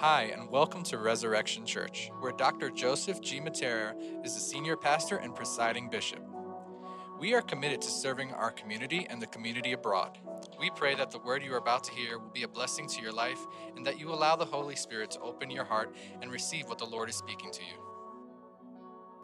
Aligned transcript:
Hi, 0.00 0.24
and 0.24 0.50
welcome 0.50 0.82
to 0.84 0.98
Resurrection 0.98 1.64
Church, 1.64 2.10
where 2.20 2.32
Dr. 2.32 2.68
Joseph 2.68 3.22
G. 3.22 3.40
Mattera 3.40 3.94
is 4.26 4.34
the 4.34 4.40
senior 4.40 4.76
pastor 4.76 5.16
and 5.16 5.34
presiding 5.34 5.88
bishop. 5.88 6.22
We 7.18 7.32
are 7.32 7.40
committed 7.40 7.80
to 7.80 7.88
serving 7.88 8.30
our 8.32 8.50
community 8.50 9.06
and 9.08 9.22
the 9.22 9.26
community 9.28 9.72
abroad. 9.72 10.18
We 10.60 10.68
pray 10.68 10.94
that 10.96 11.10
the 11.10 11.18
word 11.20 11.42
you 11.42 11.54
are 11.54 11.58
about 11.58 11.82
to 11.84 11.92
hear 11.92 12.18
will 12.18 12.28
be 12.28 12.42
a 12.42 12.48
blessing 12.48 12.86
to 12.88 13.00
your 13.00 13.10
life 13.10 13.40
and 13.74 13.86
that 13.86 13.98
you 13.98 14.10
allow 14.10 14.36
the 14.36 14.44
Holy 14.44 14.76
Spirit 14.76 15.10
to 15.12 15.20
open 15.20 15.50
your 15.50 15.64
heart 15.64 15.96
and 16.20 16.30
receive 16.30 16.68
what 16.68 16.76
the 16.76 16.84
Lord 16.84 17.08
is 17.08 17.16
speaking 17.16 17.50
to 17.52 17.62
you. 17.62 17.80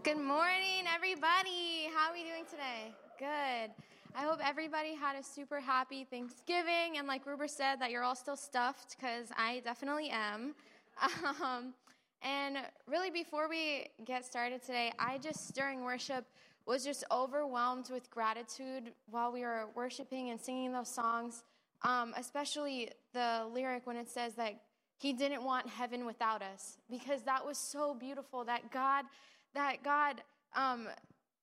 Good 0.04 0.16
morning, 0.16 0.86
everybody. 0.92 1.90
How 1.94 2.08
are 2.08 2.14
we 2.14 2.22
doing 2.22 2.46
today? 2.50 2.94
Good. 3.18 3.72
I 4.14 4.24
hope 4.24 4.40
everybody 4.46 4.94
had 4.94 5.16
a 5.16 5.22
super 5.22 5.58
happy 5.58 6.04
Thanksgiving, 6.04 6.98
and 6.98 7.06
like 7.06 7.24
Ruber 7.24 7.48
said, 7.48 7.76
that 7.80 7.90
you're 7.90 8.02
all 8.02 8.14
still 8.14 8.36
stuffed 8.36 8.96
because 8.96 9.28
I 9.36 9.62
definitely 9.64 10.10
am. 10.10 10.54
Um, 11.42 11.72
and 12.20 12.58
really, 12.86 13.10
before 13.10 13.48
we 13.48 13.86
get 14.04 14.24
started 14.24 14.62
today, 14.62 14.92
I 14.98 15.18
just 15.18 15.54
during 15.54 15.82
worship 15.82 16.26
was 16.66 16.84
just 16.84 17.02
overwhelmed 17.10 17.88
with 17.90 18.10
gratitude 18.10 18.92
while 19.10 19.32
we 19.32 19.40
were 19.40 19.68
worshiping 19.74 20.30
and 20.30 20.38
singing 20.38 20.72
those 20.72 20.88
songs, 20.88 21.42
um, 21.82 22.12
especially 22.16 22.90
the 23.14 23.48
lyric 23.52 23.86
when 23.86 23.96
it 23.96 24.08
says 24.08 24.34
that 24.34 24.60
He 24.98 25.14
didn't 25.14 25.42
want 25.42 25.66
heaven 25.66 26.04
without 26.04 26.42
us, 26.42 26.76
because 26.90 27.22
that 27.22 27.44
was 27.44 27.56
so 27.56 27.94
beautiful 27.94 28.44
that 28.44 28.70
God, 28.70 29.06
that 29.54 29.82
God. 29.82 30.22
Um, 30.54 30.88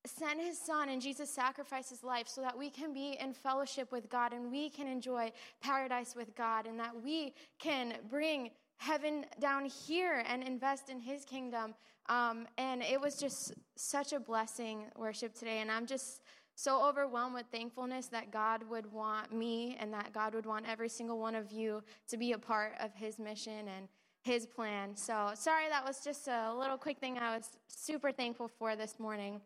sent 0.05 0.41
his 0.41 0.57
son 0.57 0.89
and 0.89 1.01
Jesus 1.01 1.29
sacrificed 1.29 1.89
his 1.89 2.03
life 2.03 2.27
so 2.27 2.41
that 2.41 2.57
we 2.57 2.69
can 2.69 2.93
be 2.93 3.17
in 3.19 3.33
fellowship 3.33 3.91
with 3.91 4.09
God 4.09 4.33
and 4.33 4.51
we 4.51 4.69
can 4.69 4.87
enjoy 4.87 5.31
paradise 5.61 6.15
with 6.15 6.35
God 6.35 6.65
and 6.65 6.79
that 6.79 7.03
we 7.03 7.33
can 7.59 7.93
bring 8.09 8.51
heaven 8.77 9.25
down 9.39 9.65
here 9.65 10.23
and 10.27 10.41
invest 10.43 10.89
in 10.89 10.99
his 10.99 11.25
kingdom. 11.25 11.75
Um, 12.07 12.47
and 12.57 12.81
it 12.81 12.99
was 12.99 13.17
just 13.17 13.53
such 13.75 14.13
a 14.13 14.19
blessing 14.19 14.85
worship 14.97 15.33
today. 15.33 15.59
And 15.59 15.69
I'm 15.69 15.85
just 15.85 16.21
so 16.55 16.85
overwhelmed 16.85 17.35
with 17.35 17.45
thankfulness 17.51 18.07
that 18.07 18.31
God 18.31 18.63
would 18.69 18.91
want 18.91 19.33
me 19.33 19.77
and 19.79 19.93
that 19.93 20.11
God 20.13 20.33
would 20.33 20.45
want 20.45 20.65
every 20.67 20.89
single 20.89 21.19
one 21.19 21.35
of 21.35 21.51
you 21.51 21.83
to 22.07 22.17
be 22.17 22.31
a 22.31 22.37
part 22.37 22.73
of 22.79 22.93
his 22.95 23.19
mission 23.19 23.67
and 23.67 23.87
his 24.23 24.45
plan. 24.45 24.95
So 24.95 25.31
sorry, 25.35 25.69
that 25.69 25.85
was 25.85 26.01
just 26.03 26.27
a 26.27 26.53
little 26.53 26.77
quick 26.77 26.99
thing 26.99 27.17
I 27.17 27.35
was 27.35 27.49
super 27.67 28.11
thankful 28.11 28.49
for 28.59 28.75
this 28.75 28.99
morning. 28.99 29.39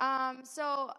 Um, 0.00 0.38
so 0.44 0.92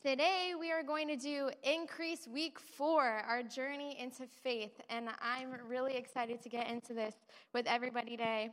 today 0.00 0.52
we 0.58 0.70
are 0.70 0.84
going 0.84 1.08
to 1.08 1.16
do 1.16 1.50
Increase 1.64 2.28
Week 2.28 2.60
4, 2.60 3.02
our 3.28 3.42
journey 3.42 3.98
into 3.98 4.28
faith. 4.44 4.80
And 4.88 5.08
I'm 5.20 5.48
really 5.66 5.96
excited 5.96 6.40
to 6.42 6.48
get 6.48 6.68
into 6.68 6.94
this 6.94 7.16
with 7.52 7.66
everybody 7.66 8.12
today. 8.12 8.50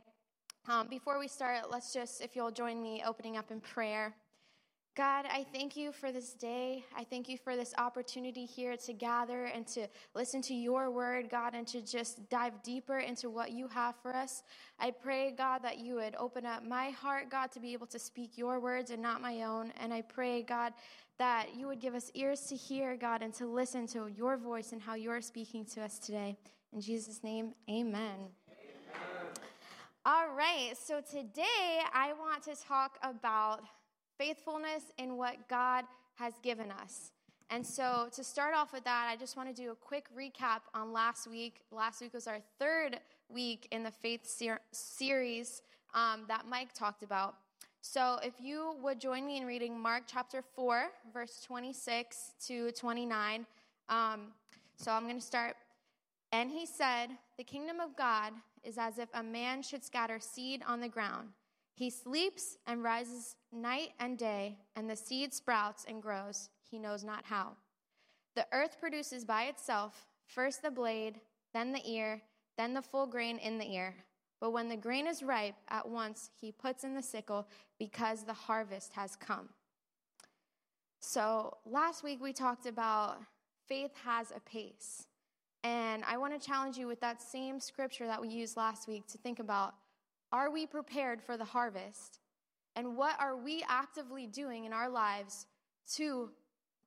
Um, 0.68 0.88
before 0.88 1.20
we 1.20 1.28
start, 1.28 1.70
let's 1.70 1.94
just, 1.94 2.20
if 2.20 2.34
you'll 2.34 2.50
join 2.50 2.82
me, 2.82 3.04
opening 3.06 3.36
up 3.36 3.52
in 3.52 3.60
prayer. 3.60 4.16
God, 4.96 5.26
I 5.30 5.44
thank 5.52 5.76
you 5.76 5.92
for 5.92 6.10
this 6.10 6.32
day. 6.32 6.82
I 6.96 7.04
thank 7.04 7.28
you 7.28 7.36
for 7.36 7.54
this 7.54 7.74
opportunity 7.76 8.46
here 8.46 8.78
to 8.78 8.94
gather 8.94 9.44
and 9.44 9.66
to 9.68 9.88
listen 10.14 10.40
to 10.42 10.54
your 10.54 10.90
word, 10.90 11.28
God, 11.28 11.54
and 11.54 11.66
to 11.68 11.82
just 11.82 12.30
dive 12.30 12.62
deeper 12.62 13.00
into 13.00 13.28
what 13.28 13.52
you 13.52 13.68
have 13.68 13.94
for 13.96 14.16
us. 14.16 14.42
I 14.80 14.92
pray, 14.92 15.34
God, 15.36 15.58
that 15.64 15.80
you 15.80 15.96
would 15.96 16.14
open 16.18 16.46
up 16.46 16.64
my 16.64 16.88
heart, 16.88 17.28
God, 17.28 17.52
to 17.52 17.60
be 17.60 17.74
able 17.74 17.86
to 17.88 17.98
speak 17.98 18.38
your 18.38 18.58
words 18.58 18.90
and 18.90 19.02
not 19.02 19.20
my 19.20 19.42
own. 19.42 19.70
And 19.78 19.92
I 19.92 20.00
pray, 20.00 20.40
God, 20.40 20.72
that 21.18 21.54
you 21.54 21.66
would 21.66 21.78
give 21.78 21.94
us 21.94 22.10
ears 22.14 22.46
to 22.46 22.56
hear, 22.56 22.96
God, 22.96 23.20
and 23.20 23.34
to 23.34 23.46
listen 23.46 23.86
to 23.88 24.08
your 24.16 24.38
voice 24.38 24.72
and 24.72 24.80
how 24.80 24.94
you're 24.94 25.20
speaking 25.20 25.66
to 25.74 25.82
us 25.82 25.98
today. 25.98 26.38
In 26.72 26.80
Jesus' 26.80 27.22
name, 27.22 27.52
amen. 27.68 28.16
amen. 28.16 28.30
All 30.06 30.34
right, 30.34 30.72
so 30.82 31.02
today 31.02 31.80
I 31.92 32.14
want 32.14 32.44
to 32.44 32.54
talk 32.56 32.98
about 33.02 33.60
faithfulness 34.18 34.84
in 34.98 35.16
what 35.16 35.48
God 35.48 35.84
has 36.14 36.34
given 36.42 36.70
us. 36.70 37.12
And 37.50 37.64
so, 37.64 38.08
to 38.12 38.24
start 38.24 38.54
off 38.54 38.72
with 38.72 38.84
that, 38.84 39.08
I 39.08 39.16
just 39.16 39.36
want 39.36 39.54
to 39.54 39.62
do 39.62 39.70
a 39.70 39.74
quick 39.74 40.06
recap 40.16 40.62
on 40.74 40.92
last 40.92 41.28
week. 41.28 41.60
Last 41.70 42.00
week 42.00 42.12
was 42.12 42.26
our 42.26 42.40
third 42.58 42.98
week 43.28 43.68
in 43.70 43.84
the 43.84 43.90
faith 43.90 44.26
ser- 44.26 44.60
series 44.72 45.62
um, 45.94 46.24
that 46.26 46.46
Mike 46.48 46.72
talked 46.74 47.04
about. 47.04 47.36
So, 47.82 48.18
if 48.24 48.34
you 48.40 48.74
would 48.82 49.00
join 49.00 49.24
me 49.24 49.36
in 49.36 49.46
reading 49.46 49.78
Mark 49.78 50.04
chapter 50.08 50.42
4, 50.42 50.86
verse 51.12 51.40
26 51.46 52.32
to 52.46 52.72
29. 52.72 53.46
Um, 53.88 54.32
so, 54.76 54.90
I'm 54.90 55.04
going 55.04 55.20
to 55.20 55.24
start. 55.24 55.54
And 56.32 56.50
he 56.50 56.66
said, 56.66 57.10
The 57.38 57.44
kingdom 57.44 57.78
of 57.78 57.96
God 57.96 58.32
is 58.64 58.76
as 58.76 58.98
if 58.98 59.08
a 59.14 59.22
man 59.22 59.62
should 59.62 59.84
scatter 59.84 60.18
seed 60.18 60.62
on 60.66 60.80
the 60.80 60.88
ground. 60.88 61.28
He 61.76 61.90
sleeps 61.90 62.56
and 62.66 62.82
rises 62.82 63.36
night 63.52 63.90
and 64.00 64.16
day, 64.16 64.56
and 64.74 64.88
the 64.88 64.96
seed 64.96 65.34
sprouts 65.34 65.84
and 65.86 66.00
grows, 66.00 66.48
he 66.70 66.78
knows 66.78 67.04
not 67.04 67.26
how. 67.26 67.52
The 68.34 68.46
earth 68.50 68.78
produces 68.80 69.26
by 69.26 69.44
itself 69.44 70.06
first 70.26 70.62
the 70.62 70.70
blade, 70.70 71.20
then 71.52 71.72
the 71.72 71.86
ear, 71.86 72.22
then 72.56 72.72
the 72.72 72.80
full 72.80 73.06
grain 73.06 73.36
in 73.36 73.58
the 73.58 73.70
ear. 73.70 73.94
But 74.40 74.52
when 74.52 74.70
the 74.70 74.76
grain 74.76 75.06
is 75.06 75.22
ripe, 75.22 75.56
at 75.68 75.86
once 75.86 76.30
he 76.40 76.50
puts 76.50 76.82
in 76.82 76.94
the 76.94 77.02
sickle 77.02 77.46
because 77.78 78.24
the 78.24 78.32
harvest 78.32 78.94
has 78.94 79.14
come. 79.14 79.50
So, 81.00 81.58
last 81.66 82.02
week 82.02 82.22
we 82.22 82.32
talked 82.32 82.64
about 82.64 83.18
faith 83.68 83.92
has 84.02 84.32
a 84.34 84.40
pace. 84.40 85.06
And 85.62 86.04
I 86.04 86.16
want 86.16 86.40
to 86.40 86.46
challenge 86.46 86.78
you 86.78 86.86
with 86.86 87.00
that 87.00 87.20
same 87.20 87.60
scripture 87.60 88.06
that 88.06 88.20
we 88.20 88.28
used 88.28 88.56
last 88.56 88.88
week 88.88 89.06
to 89.08 89.18
think 89.18 89.40
about 89.40 89.74
are 90.32 90.50
we 90.50 90.66
prepared 90.66 91.22
for 91.22 91.36
the 91.36 91.44
harvest? 91.44 92.18
And 92.74 92.96
what 92.96 93.18
are 93.20 93.36
we 93.36 93.64
actively 93.68 94.26
doing 94.26 94.64
in 94.64 94.72
our 94.72 94.88
lives 94.88 95.46
to 95.94 96.30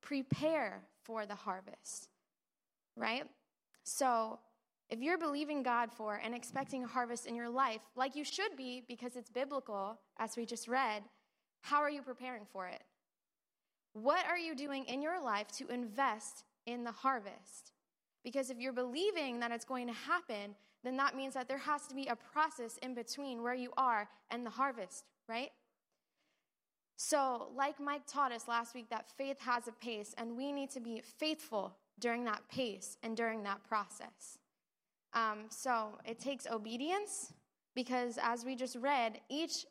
prepare 0.01 0.83
for 1.03 1.25
the 1.25 1.35
harvest? 1.35 2.09
Right? 2.95 3.23
So, 3.83 4.39
if 4.89 5.00
you're 5.00 5.17
believing 5.17 5.61
God 5.61 5.91
for 5.91 6.19
and 6.23 6.33
expecting 6.33 6.83
a 6.83 6.88
harvest 6.88 7.27
in 7.27 7.35
your 7.35 7.50
life, 7.50 7.81
like 7.95 8.16
you 8.16 8.23
should 8.23 8.55
be 8.57 8.83
because 8.88 9.16
it's 9.16 9.29
biblical, 9.29 10.00
as 10.17 10.35
we 10.35 10.45
just 10.45 10.67
read, 10.67 11.03
how 11.61 11.77
are 11.77 11.89
you 11.89 12.01
preparing 12.01 12.45
for 12.51 12.67
it? 12.67 12.81
What 13.94 14.25
are 14.27 14.38
you 14.38 14.56
doing 14.56 14.85
in 14.85 15.01
your 15.01 15.23
life 15.23 15.47
to 15.57 15.67
invest 15.67 16.44
in 16.66 16.83
the 16.83 16.91
harvest? 16.91 17.71
Because 18.23 18.50
if 18.50 18.57
you're 18.59 18.73
believing 18.73 19.39
that 19.39 19.51
it's 19.51 19.66
going 19.66 19.88
to 19.88 19.94
happen, 19.94 20.56
then 20.84 20.97
that 20.97 21.16
means 21.16 21.34
that 21.34 21.47
there 21.47 21.57
has 21.57 21.88
to 21.88 21.95
be 21.95 22.07
a 22.07 22.16
process 22.16 22.78
in 22.81 22.94
between 22.94 23.44
where 23.44 23.53
you 23.53 23.72
are 23.78 24.07
and 24.31 24.45
the 24.45 24.50
harvest, 24.50 25.03
right? 25.28 25.51
So, 27.01 27.47
like 27.56 27.79
Mike 27.79 28.06
taught 28.06 28.34
us 28.34 28.50
last 28.50 28.75
week, 28.75 28.89
that 28.89 29.09
faith 29.18 29.39
has 29.39 29.69
a 29.69 29.72
pace, 29.72 30.13
and 30.18 30.35
we 30.35 30.51
need 30.51 30.69
to 30.72 30.81
be 30.81 31.01
faithful 31.01 31.78
during 31.97 32.25
that 32.25 32.41
pace 32.50 32.97
and 33.03 33.16
during 33.16 33.44
that 33.44 33.63
process. 33.63 34.38
Um, 35.13 35.45
so, 35.50 35.97
it 36.03 36.19
takes 36.19 36.45
obedience 36.45 37.34
because, 37.73 38.19
as 38.22 38.44
we 38.44 38.53
just 38.53 38.75
read, 38.75 39.22
each 39.29 39.66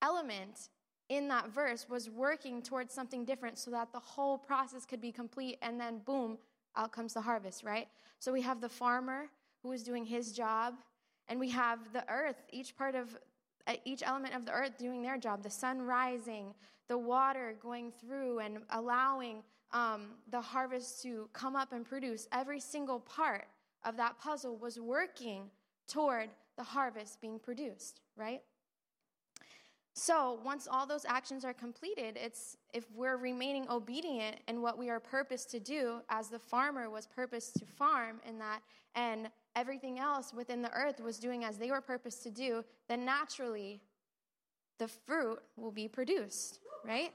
element 0.00 0.70
in 1.10 1.28
that 1.28 1.50
verse 1.50 1.86
was 1.90 2.08
working 2.08 2.62
towards 2.62 2.94
something 2.94 3.26
different 3.26 3.58
so 3.58 3.70
that 3.70 3.92
the 3.92 4.00
whole 4.00 4.38
process 4.38 4.86
could 4.86 5.00
be 5.02 5.12
complete, 5.12 5.58
and 5.60 5.78
then 5.78 5.98
boom, 5.98 6.38
out 6.74 6.90
comes 6.90 7.12
the 7.12 7.20
harvest, 7.20 7.64
right? 7.64 7.88
So, 8.18 8.32
we 8.32 8.40
have 8.40 8.62
the 8.62 8.70
farmer 8.70 9.28
who 9.62 9.72
is 9.72 9.82
doing 9.82 10.04
his 10.04 10.32
job. 10.32 10.74
And 11.28 11.38
we 11.38 11.50
have 11.50 11.78
the 11.92 12.04
earth, 12.08 12.36
each 12.50 12.76
part 12.76 12.94
of 12.94 13.16
each 13.84 14.02
element 14.04 14.34
of 14.34 14.44
the 14.44 14.52
earth 14.52 14.76
doing 14.76 15.02
their 15.02 15.16
job 15.16 15.42
the 15.42 15.50
sun 15.50 15.80
rising, 15.80 16.52
the 16.88 16.98
water 16.98 17.54
going 17.62 17.92
through 17.92 18.40
and 18.40 18.58
allowing 18.70 19.42
um, 19.72 20.08
the 20.30 20.40
harvest 20.40 21.02
to 21.02 21.28
come 21.32 21.56
up 21.56 21.72
and 21.72 21.84
produce. 21.84 22.26
Every 22.32 22.60
single 22.60 23.00
part 23.00 23.46
of 23.84 23.96
that 23.96 24.18
puzzle 24.18 24.56
was 24.56 24.78
working 24.78 25.50
toward 25.88 26.30
the 26.56 26.62
harvest 26.62 27.20
being 27.20 27.38
produced, 27.38 28.00
right? 28.16 28.42
So, 29.94 30.40
once 30.42 30.66
all 30.70 30.86
those 30.86 31.04
actions 31.04 31.44
are 31.44 31.52
completed, 31.52 32.16
it's 32.16 32.56
if 32.72 32.90
we're 32.94 33.18
remaining 33.18 33.66
obedient 33.68 34.36
in 34.48 34.62
what 34.62 34.78
we 34.78 34.88
are 34.88 34.98
purposed 34.98 35.50
to 35.50 35.60
do, 35.60 36.00
as 36.08 36.28
the 36.28 36.38
farmer 36.38 36.88
was 36.88 37.06
purposed 37.06 37.56
to 37.56 37.66
farm 37.66 38.20
in 38.26 38.38
that, 38.38 38.60
and 38.94 39.28
everything 39.54 39.98
else 39.98 40.32
within 40.32 40.62
the 40.62 40.72
earth 40.72 41.00
was 41.00 41.18
doing 41.18 41.44
as 41.44 41.58
they 41.58 41.70
were 41.70 41.82
purposed 41.82 42.22
to 42.22 42.30
do, 42.30 42.64
then 42.88 43.04
naturally 43.04 43.82
the 44.78 44.88
fruit 44.88 45.38
will 45.56 45.70
be 45.70 45.88
produced, 45.88 46.60
right? 46.86 47.12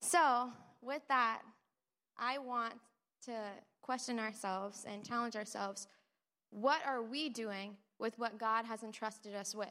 So, 0.00 0.50
with 0.82 1.02
that, 1.08 1.40
I 2.18 2.38
want 2.38 2.74
to 3.24 3.32
question 3.80 4.18
ourselves 4.18 4.84
and 4.86 5.02
challenge 5.04 5.34
ourselves 5.34 5.88
what 6.50 6.82
are 6.86 7.02
we 7.02 7.30
doing 7.30 7.76
with 7.98 8.18
what 8.18 8.38
God 8.38 8.66
has 8.66 8.82
entrusted 8.82 9.34
us 9.34 9.54
with? 9.54 9.68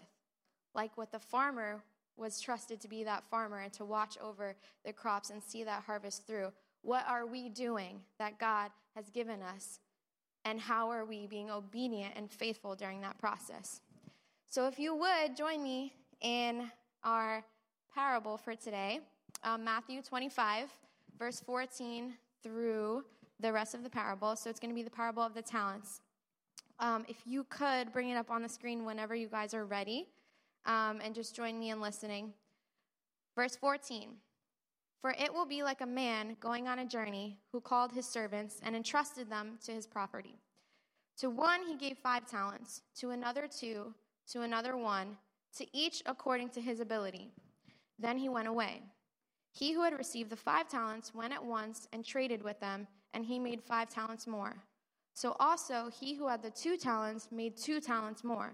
Like 0.74 0.98
what 0.98 1.12
the 1.12 1.20
farmer 1.20 1.84
was 2.18 2.40
trusted 2.40 2.80
to 2.82 2.88
be 2.88 3.04
that 3.04 3.24
farmer 3.30 3.60
and 3.60 3.74
to 3.74 3.86
watch 3.86 4.18
over 4.22 4.56
the 4.86 4.94
crops 4.94 5.30
and 5.30 5.42
see 5.42 5.64
that 5.64 5.84
harvest 5.84 6.28
through. 6.28 6.52
What 6.82 7.06
are 7.08 7.26
we 7.26 7.50
doing 7.50 8.02
that 8.20 8.40
God 8.40 8.72
has 8.96 9.10
given 9.10 9.42
us 9.42 9.80
and 10.46 10.60
how 10.60 10.90
are 10.90 11.06
we 11.06 11.28
being 11.28 11.50
obedient 11.50 12.14
and 12.16 12.30
faithful 12.30 12.76
during 12.76 13.02
that 13.02 13.18
process. 13.18 13.82
So, 14.48 14.68
if 14.68 14.80
you 14.80 14.96
would 14.96 15.36
join 15.36 15.64
me 15.64 15.94
in 16.22 16.70
our 17.04 17.44
parable 17.94 18.38
for 18.38 18.56
today, 18.56 19.00
um, 19.44 19.64
Matthew 19.64 20.02
25, 20.02 20.70
verse 21.18 21.40
14 21.40 22.14
through 22.44 23.04
the 23.40 23.52
rest 23.54 23.76
of 23.76 23.84
the 23.84 23.90
parable. 23.90 24.36
So, 24.36 24.50
it's 24.50 24.60
going 24.60 24.72
to 24.72 24.76
be 24.76 24.84
the 24.84 24.90
parable 24.90 25.24
of 25.24 25.34
the 25.34 25.42
talents. 25.42 26.02
Um, 26.80 27.06
if 27.08 27.18
you 27.26 27.46
could 27.46 27.94
bring 27.94 28.10
it 28.10 28.16
up 28.16 28.32
on 28.32 28.42
the 28.42 28.50
screen 28.50 28.86
whenever 28.86 29.16
you 29.16 29.28
guys 29.28 29.54
are 29.54 29.66
ready, 29.66 30.08
um, 30.66 31.00
and 31.04 31.16
just 31.16 31.36
join 31.36 31.60
me 31.60 31.70
in 31.70 31.82
listening. 31.82 32.34
Verse 33.36 33.56
14 33.56 34.10
For 35.02 35.12
it 35.12 35.34
will 35.34 35.46
be 35.46 35.64
like 35.64 35.82
a 35.82 35.86
man 35.86 36.36
going 36.40 36.68
on 36.68 36.80
a 36.80 36.86
journey 36.86 37.38
who 37.52 37.62
called 37.62 37.92
his 37.92 38.06
servants 38.06 38.60
and 38.64 38.76
entrusted 38.76 39.30
them 39.30 39.58
to 39.66 39.72
his 39.72 39.88
property. 39.88 40.36
To 41.20 41.30
one 41.30 41.62
he 41.68 41.76
gave 41.76 41.98
five 41.98 42.26
talents, 42.26 42.82
to 43.00 43.12
another 43.12 43.48
two, 43.48 43.94
to 44.32 44.42
another 44.42 44.78
one, 44.78 45.18
to 45.58 45.66
each 45.74 46.02
according 46.06 46.50
to 46.50 46.62
his 46.62 46.80
ability. 46.80 47.32
Then 48.00 48.18
he 48.18 48.30
went 48.30 48.48
away. 48.48 48.82
He 49.52 49.74
who 49.74 49.84
had 49.84 49.98
received 49.98 50.30
the 50.30 50.36
five 50.36 50.70
talents 50.70 51.14
went 51.14 51.34
at 51.34 51.44
once 51.44 51.88
and 51.92 52.06
traded 52.06 52.42
with 52.42 52.60
them, 52.60 52.88
and 53.14 53.26
he 53.26 53.38
made 53.38 53.62
five 53.62 53.90
talents 53.90 54.26
more. 54.26 54.56
So 55.14 55.36
also 55.40 55.90
he 55.92 56.16
who 56.16 56.28
had 56.28 56.42
the 56.42 56.50
two 56.50 56.78
talents 56.78 57.28
made 57.32 57.58
two 57.58 57.82
talents 57.82 58.24
more. 58.24 58.54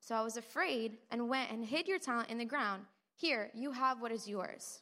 So 0.00 0.14
I 0.14 0.22
was 0.22 0.36
afraid 0.36 0.98
and 1.10 1.28
went 1.28 1.52
and 1.52 1.64
hid 1.64 1.86
your 1.86 1.98
talent 1.98 2.30
in 2.30 2.38
the 2.38 2.44
ground. 2.44 2.84
Here, 3.16 3.50
you 3.54 3.70
have 3.72 4.00
what 4.00 4.12
is 4.12 4.26
yours. 4.26 4.80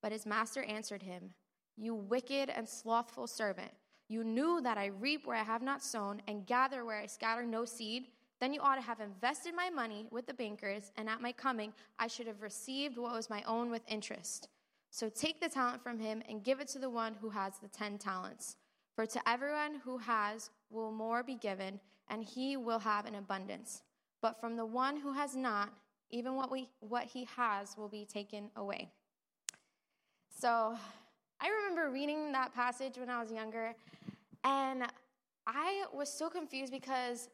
But 0.00 0.12
his 0.12 0.24
master 0.24 0.62
answered 0.62 1.02
him, 1.02 1.30
You 1.76 1.94
wicked 1.94 2.48
and 2.48 2.68
slothful 2.68 3.26
servant. 3.26 3.72
You 4.08 4.24
knew 4.24 4.60
that 4.62 4.78
I 4.78 4.86
reap 4.86 5.26
where 5.26 5.36
I 5.36 5.42
have 5.42 5.62
not 5.62 5.82
sown 5.82 6.22
and 6.28 6.46
gather 6.46 6.84
where 6.84 6.98
I 6.98 7.06
scatter 7.06 7.44
no 7.44 7.64
seed. 7.64 8.06
Then 8.40 8.52
you 8.52 8.60
ought 8.60 8.76
to 8.76 8.82
have 8.82 9.00
invested 9.00 9.54
my 9.54 9.70
money 9.70 10.06
with 10.10 10.26
the 10.26 10.34
bankers, 10.34 10.90
and 10.96 11.08
at 11.08 11.20
my 11.20 11.32
coming 11.32 11.72
I 11.98 12.08
should 12.08 12.26
have 12.26 12.42
received 12.42 12.98
what 12.98 13.14
was 13.14 13.30
my 13.30 13.42
own 13.44 13.70
with 13.70 13.82
interest. 13.88 14.48
So 14.90 15.08
take 15.08 15.40
the 15.40 15.48
talent 15.48 15.82
from 15.82 15.98
him 15.98 16.22
and 16.28 16.44
give 16.44 16.60
it 16.60 16.68
to 16.68 16.78
the 16.78 16.90
one 16.90 17.14
who 17.14 17.30
has 17.30 17.54
the 17.58 17.68
ten 17.68 17.98
talents. 17.98 18.56
For 18.94 19.06
to 19.06 19.28
everyone 19.28 19.80
who 19.84 19.96
has 19.98 20.50
will 20.70 20.92
more 20.92 21.22
be 21.22 21.36
given, 21.36 21.80
and 22.08 22.22
he 22.22 22.56
will 22.56 22.80
have 22.80 23.06
an 23.06 23.14
abundance. 23.14 23.82
But 24.22 24.40
from 24.40 24.56
the 24.56 24.64
one 24.64 24.96
who 24.96 25.12
has 25.12 25.36
not, 25.36 25.70
even 26.10 26.36
what, 26.36 26.50
we, 26.50 26.68
what 26.80 27.04
he 27.04 27.28
has 27.36 27.76
will 27.76 27.88
be 27.88 28.06
taken 28.06 28.50
away. 28.56 28.88
So 30.40 30.76
I 31.40 31.48
remember 31.48 31.90
reading 31.90 32.32
that 32.32 32.54
passage 32.54 32.98
when 32.98 33.10
I 33.10 33.20
was 33.20 33.32
younger, 33.32 33.74
and 34.44 34.84
I 35.46 35.84
was 35.92 36.08
so 36.12 36.28
confused 36.30 36.72
because 36.72 37.28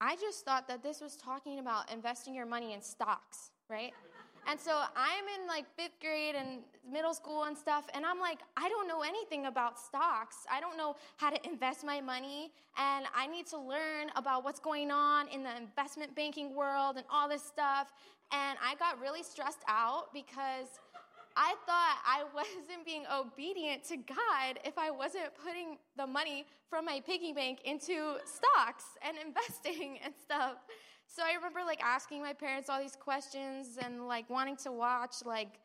I 0.00 0.16
just 0.16 0.44
thought 0.46 0.66
that 0.68 0.82
this 0.82 1.00
was 1.02 1.16
talking 1.16 1.58
about 1.58 1.92
investing 1.92 2.34
your 2.34 2.46
money 2.46 2.72
in 2.72 2.80
stocks, 2.80 3.50
right? 3.68 3.92
And 4.48 4.58
so 4.58 4.82
I'm 4.96 5.24
in 5.40 5.46
like 5.46 5.64
fifth 5.76 6.00
grade 6.00 6.34
and 6.34 6.60
middle 6.90 7.14
school 7.14 7.44
and 7.44 7.56
stuff, 7.56 7.86
and 7.94 8.04
I'm 8.04 8.18
like, 8.18 8.38
I 8.56 8.68
don't 8.68 8.88
know 8.88 9.02
anything 9.02 9.46
about 9.46 9.78
stocks. 9.78 10.36
I 10.50 10.60
don't 10.60 10.76
know 10.76 10.96
how 11.16 11.30
to 11.30 11.48
invest 11.48 11.84
my 11.84 12.00
money, 12.00 12.52
and 12.78 13.06
I 13.14 13.26
need 13.26 13.46
to 13.48 13.58
learn 13.58 14.10
about 14.16 14.44
what's 14.44 14.60
going 14.60 14.90
on 14.90 15.28
in 15.28 15.42
the 15.42 15.56
investment 15.56 16.14
banking 16.16 16.54
world 16.54 16.96
and 16.96 17.04
all 17.10 17.28
this 17.28 17.42
stuff. 17.42 17.92
And 18.32 18.58
I 18.64 18.74
got 18.76 19.00
really 19.00 19.22
stressed 19.22 19.62
out 19.68 20.12
because 20.12 20.80
I 21.36 21.54
thought 21.66 21.98
I 22.04 22.24
wasn't 22.34 22.84
being 22.84 23.04
obedient 23.12 23.84
to 23.84 23.96
God 23.96 24.58
if 24.64 24.76
I 24.78 24.90
wasn't 24.90 25.30
putting 25.44 25.78
the 25.96 26.06
money 26.06 26.46
from 26.68 26.84
my 26.84 27.00
piggy 27.04 27.32
bank 27.32 27.60
into 27.64 28.16
stocks 28.24 28.84
and 29.06 29.16
investing 29.26 29.98
and 30.04 30.14
stuff. 30.22 30.56
So 31.12 31.22
I 31.24 31.34
remember 31.34 31.60
like 31.66 31.82
asking 31.82 32.22
my 32.22 32.32
parents 32.32 32.70
all 32.70 32.80
these 32.80 32.94
questions 32.94 33.78
and 33.82 34.06
like 34.06 34.30
wanting 34.30 34.56
to 34.58 34.70
watch 34.70 35.16
like 35.24 35.58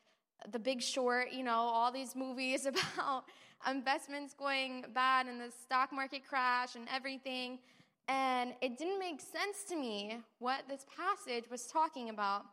The 0.50 0.58
Big 0.58 0.82
Short, 0.82 1.30
you 1.30 1.44
know, 1.44 1.52
all 1.52 1.92
these 1.92 2.16
movies 2.16 2.66
about 2.98 3.24
investments 3.70 4.34
going 4.34 4.84
bad 4.92 5.26
and 5.26 5.40
the 5.40 5.52
stock 5.62 5.92
market 5.92 6.22
crash 6.28 6.74
and 6.74 6.88
everything. 6.92 7.60
And 8.08 8.54
it 8.60 8.76
didn't 8.76 8.98
make 8.98 9.20
sense 9.20 9.62
to 9.68 9.76
me 9.76 10.18
what 10.40 10.62
this 10.68 10.84
passage 10.96 11.44
was 11.48 11.66
talking 11.66 12.08
about 12.08 12.44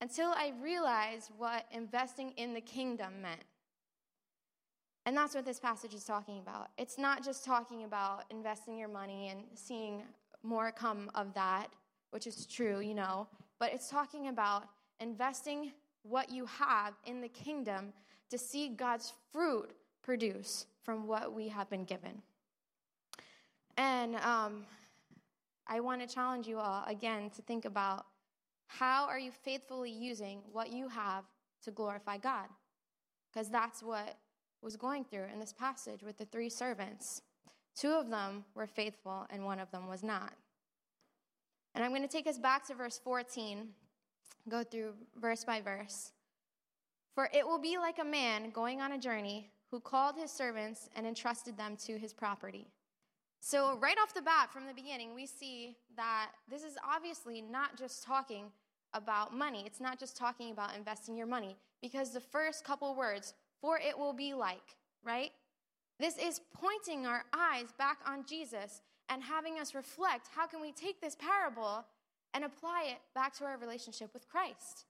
until 0.00 0.28
I 0.28 0.52
realized 0.62 1.30
what 1.36 1.66
investing 1.72 2.32
in 2.36 2.54
the 2.54 2.60
kingdom 2.60 3.22
meant. 3.22 3.42
And 5.04 5.16
that's 5.16 5.34
what 5.34 5.44
this 5.44 5.58
passage 5.58 5.94
is 5.94 6.04
talking 6.04 6.38
about. 6.38 6.68
It's 6.78 6.96
not 6.96 7.24
just 7.24 7.44
talking 7.44 7.82
about 7.82 8.24
investing 8.30 8.78
your 8.78 8.88
money 8.88 9.28
and 9.30 9.40
seeing 9.54 10.02
more 10.42 10.70
come 10.70 11.10
of 11.14 11.34
that 11.34 11.68
which 12.10 12.26
is 12.26 12.46
true, 12.46 12.80
you 12.80 12.94
know, 12.94 13.26
but 13.58 13.72
it's 13.72 13.88
talking 13.88 14.28
about 14.28 14.64
investing 15.00 15.72
what 16.02 16.30
you 16.30 16.46
have 16.46 16.94
in 17.06 17.20
the 17.20 17.28
kingdom 17.28 17.92
to 18.30 18.38
see 18.38 18.68
God's 18.68 19.12
fruit 19.32 19.70
produce 20.02 20.66
from 20.82 21.06
what 21.06 21.32
we 21.32 21.48
have 21.48 21.68
been 21.68 21.84
given. 21.84 22.22
And 23.76 24.16
um, 24.16 24.64
I 25.66 25.80
want 25.80 26.06
to 26.06 26.12
challenge 26.12 26.46
you 26.46 26.58
all 26.58 26.84
again 26.86 27.30
to 27.30 27.42
think 27.42 27.64
about 27.64 28.06
how 28.66 29.06
are 29.06 29.18
you 29.18 29.30
faithfully 29.30 29.90
using 29.90 30.40
what 30.52 30.72
you 30.72 30.88
have 30.88 31.24
to 31.64 31.70
glorify 31.70 32.18
God? 32.18 32.46
Because 33.32 33.48
that's 33.48 33.82
what 33.82 34.16
was 34.62 34.76
going 34.76 35.04
through 35.04 35.26
in 35.32 35.38
this 35.38 35.52
passage 35.52 36.02
with 36.02 36.18
the 36.18 36.24
three 36.26 36.48
servants. 36.48 37.22
Two 37.74 37.92
of 37.92 38.10
them 38.10 38.44
were 38.54 38.66
faithful, 38.66 39.26
and 39.30 39.44
one 39.44 39.58
of 39.58 39.70
them 39.70 39.88
was 39.88 40.02
not. 40.02 40.32
And 41.74 41.84
I'm 41.84 41.90
going 41.90 42.02
to 42.02 42.08
take 42.08 42.26
us 42.26 42.38
back 42.38 42.66
to 42.66 42.74
verse 42.74 43.00
14, 43.02 43.68
go 44.48 44.64
through 44.64 44.94
verse 45.20 45.44
by 45.44 45.60
verse. 45.60 46.12
For 47.14 47.28
it 47.32 47.46
will 47.46 47.60
be 47.60 47.78
like 47.78 47.98
a 48.00 48.04
man 48.04 48.50
going 48.50 48.80
on 48.80 48.92
a 48.92 48.98
journey 48.98 49.50
who 49.70 49.80
called 49.80 50.16
his 50.16 50.30
servants 50.30 50.88
and 50.96 51.06
entrusted 51.06 51.56
them 51.56 51.76
to 51.84 51.98
his 51.98 52.12
property. 52.12 52.66
So, 53.42 53.78
right 53.78 53.96
off 54.02 54.12
the 54.12 54.20
bat, 54.20 54.52
from 54.52 54.66
the 54.66 54.74
beginning, 54.74 55.14
we 55.14 55.24
see 55.24 55.76
that 55.96 56.30
this 56.48 56.62
is 56.62 56.76
obviously 56.86 57.40
not 57.40 57.78
just 57.78 58.04
talking 58.04 58.46
about 58.92 59.34
money. 59.34 59.62
It's 59.64 59.80
not 59.80 59.98
just 59.98 60.16
talking 60.16 60.50
about 60.50 60.76
investing 60.76 61.16
your 61.16 61.26
money, 61.26 61.56
because 61.80 62.10
the 62.10 62.20
first 62.20 62.64
couple 62.64 62.94
words, 62.94 63.32
for 63.60 63.78
it 63.78 63.96
will 63.96 64.12
be 64.12 64.34
like, 64.34 64.76
right? 65.02 65.30
This 65.98 66.18
is 66.18 66.40
pointing 66.52 67.06
our 67.06 67.24
eyes 67.32 67.72
back 67.78 67.98
on 68.06 68.24
Jesus 68.26 68.82
and 69.10 69.22
having 69.22 69.58
us 69.58 69.74
reflect 69.74 70.28
how 70.34 70.46
can 70.46 70.60
we 70.60 70.72
take 70.72 71.00
this 71.00 71.16
parable 71.16 71.84
and 72.32 72.44
apply 72.44 72.84
it 72.86 72.98
back 73.14 73.36
to 73.36 73.44
our 73.44 73.58
relationship 73.58 74.14
with 74.14 74.28
Christ, 74.28 74.86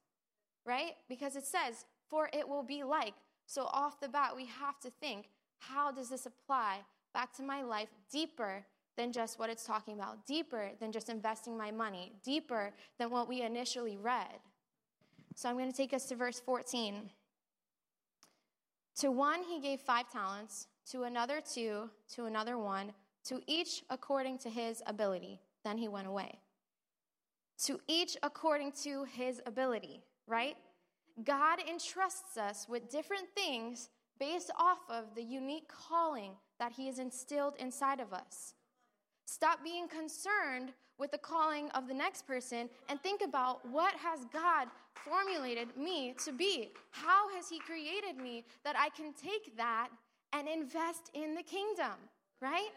right? 0.67 0.93
Because 1.09 1.37
it 1.37 1.45
says, 1.45 1.87
for 2.09 2.29
it 2.33 2.47
will 2.47 2.62
be 2.62 2.85
like. 2.85 3.15
So, 3.47 3.62
off 3.73 3.99
the 3.99 4.09
bat, 4.09 4.37
we 4.37 4.45
have 4.47 4.79
to 4.81 4.91
think, 5.00 5.31
how 5.59 5.91
does 5.91 6.11
this 6.11 6.27
apply 6.27 6.81
back 7.15 7.33
to 7.37 7.43
my 7.43 7.62
life 7.62 7.89
deeper 8.12 8.65
than 8.97 9.11
just 9.11 9.39
what 9.39 9.50
it's 9.50 9.65
talking 9.65 9.95
about, 9.95 10.27
deeper 10.27 10.71
than 10.79 10.93
just 10.93 11.09
investing 11.09 11.57
my 11.57 11.71
money, 11.71 12.12
deeper 12.23 12.73
than 12.99 13.11
what 13.11 13.29
we 13.29 13.43
initially 13.43 13.97
read? 13.97 14.39
So, 15.35 15.49
I'm 15.49 15.57
going 15.57 15.71
to 15.71 15.77
take 15.77 15.95
us 15.95 16.07
to 16.07 16.15
verse 16.15 16.39
14. 16.39 17.11
To 19.00 19.11
one, 19.11 19.43
he 19.43 19.61
gave 19.61 19.81
five 19.81 20.11
talents, 20.12 20.67
to 20.91 21.05
another, 21.05 21.41
two, 21.41 21.89
to 22.15 22.27
another, 22.27 22.59
one 22.59 22.93
to 23.25 23.41
each 23.47 23.83
according 23.91 24.39
to 24.39 24.50
his 24.50 24.83
ability. 24.87 25.41
Then 25.65 25.79
he 25.79 25.89
went 25.89 26.07
away. 26.07 26.39
to 27.65 27.79
each 27.87 28.17
according 28.23 28.73
to 28.73 29.05
his 29.05 29.43
ability, 29.47 30.03
right? 30.27 30.57
God 31.25 31.59
entrusts 31.69 32.39
us 32.39 32.67
with 32.69 32.89
different 32.91 33.29
things 33.35 33.91
based 34.19 34.50
off 34.59 34.79
of 34.89 35.15
the 35.15 35.23
unique 35.23 35.69
calling 35.69 36.33
that 36.59 36.73
he 36.73 36.87
has 36.87 36.99
instilled 36.99 37.55
inside 37.59 38.00
of 38.00 38.12
us. 38.12 38.55
Stop 39.27 39.62
being 39.62 39.89
concerned 39.89 40.73
with 40.99 41.11
the 41.11 41.19
calling 41.19 41.71
of 41.71 41.87
the 41.87 41.95
next 41.95 42.27
person 42.27 42.69
and 42.89 43.00
think 43.03 43.23
about 43.23 43.67
what 43.69 43.95
has 43.95 44.25
God 44.33 44.69
formulated 44.95 45.69
me 45.77 46.15
to 46.25 46.33
be? 46.33 46.73
How 46.91 47.35
has 47.35 47.49
he 47.49 47.59
created 47.59 48.17
me 48.17 48.45
that 48.65 48.77
I 48.79 48.89
can 48.91 49.12
take 49.12 49.57
that 49.57 49.89
and 50.33 50.49
invest 50.49 51.11
in 51.15 51.35
the 51.35 51.43
kingdom, 51.43 51.93
right? 52.41 52.71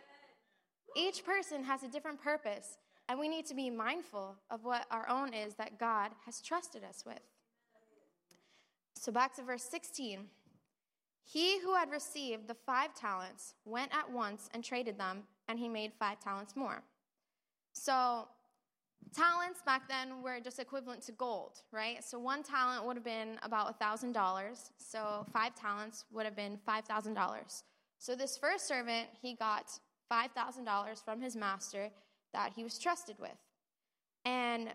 Each 0.96 1.26
person 1.26 1.64
has 1.64 1.84
a 1.84 1.88
different 1.88 2.22
purpose, 2.22 2.78
and 3.10 3.20
we 3.20 3.28
need 3.28 3.46
to 3.48 3.56
be 3.56 3.70
mindful 3.70 4.36
of 4.50 4.64
what 4.64 4.86
our 4.92 5.08
own 5.10 5.34
is 5.34 5.56
that 5.56 5.80
God 5.80 6.12
has 6.26 6.42
trusted 6.42 6.84
us 6.84 7.04
with. 7.06 7.20
So 8.96 9.12
back 9.12 9.36
to 9.36 9.44
verse 9.44 9.64
16. 9.64 10.28
He 11.26 11.60
who 11.62 11.74
had 11.76 11.90
received 11.90 12.48
the 12.48 12.54
five 12.54 12.94
talents 12.94 13.56
went 13.66 13.94
at 13.96 14.12
once 14.12 14.50
and 14.54 14.64
traded 14.64 14.98
them, 14.98 15.24
and 15.48 15.58
he 15.58 15.70
made 15.70 15.94
five 15.98 16.20
talents 16.20 16.56
more. 16.56 16.84
So, 17.74 18.28
talents 19.16 19.62
back 19.66 19.88
then 19.88 20.22
were 20.22 20.40
just 20.40 20.60
equivalent 20.60 21.02
to 21.04 21.12
gold, 21.14 21.62
right? 21.72 22.04
So, 22.04 22.20
one 22.20 22.44
talent 22.44 22.86
would 22.86 22.98
have 22.98 23.06
been 23.06 23.40
about 23.42 23.80
$1,000. 23.80 24.72
So, 24.78 25.26
five 25.34 25.56
talents 25.56 26.06
would 26.12 26.26
have 26.26 26.36
been 26.36 26.60
$5,000. 26.68 27.64
So, 28.00 28.16
this 28.16 28.38
first 28.38 28.68
servant, 28.68 29.08
he 29.22 29.34
got 29.36 29.72
$5,000 30.12 31.04
from 31.04 31.22
his 31.22 31.36
master 31.36 31.90
that 32.34 32.54
he 32.56 32.64
was 32.64 32.80
trusted 32.80 33.16
with. 33.20 33.38
And 34.26 34.70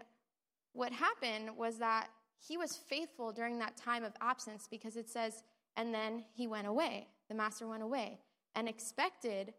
what 0.73 0.93
happened 0.93 1.57
was 1.57 1.79
that 1.79 2.09
he 2.47 2.57
was 2.57 2.77
faithful 2.77 3.33
during 3.33 3.59
that 3.59 3.77
time 3.77 4.05
of 4.05 4.13
absence 4.21 4.69
because 4.71 4.97
it 4.97 5.09
says, 5.09 5.43
and 5.77 5.93
then 5.93 6.25
he 6.35 6.47
went 6.47 6.67
away. 6.67 7.09
The 7.29 7.35
master 7.35 7.67
went 7.67 7.83
away 7.83 8.21
and 8.55 8.69
expected 8.69 9.55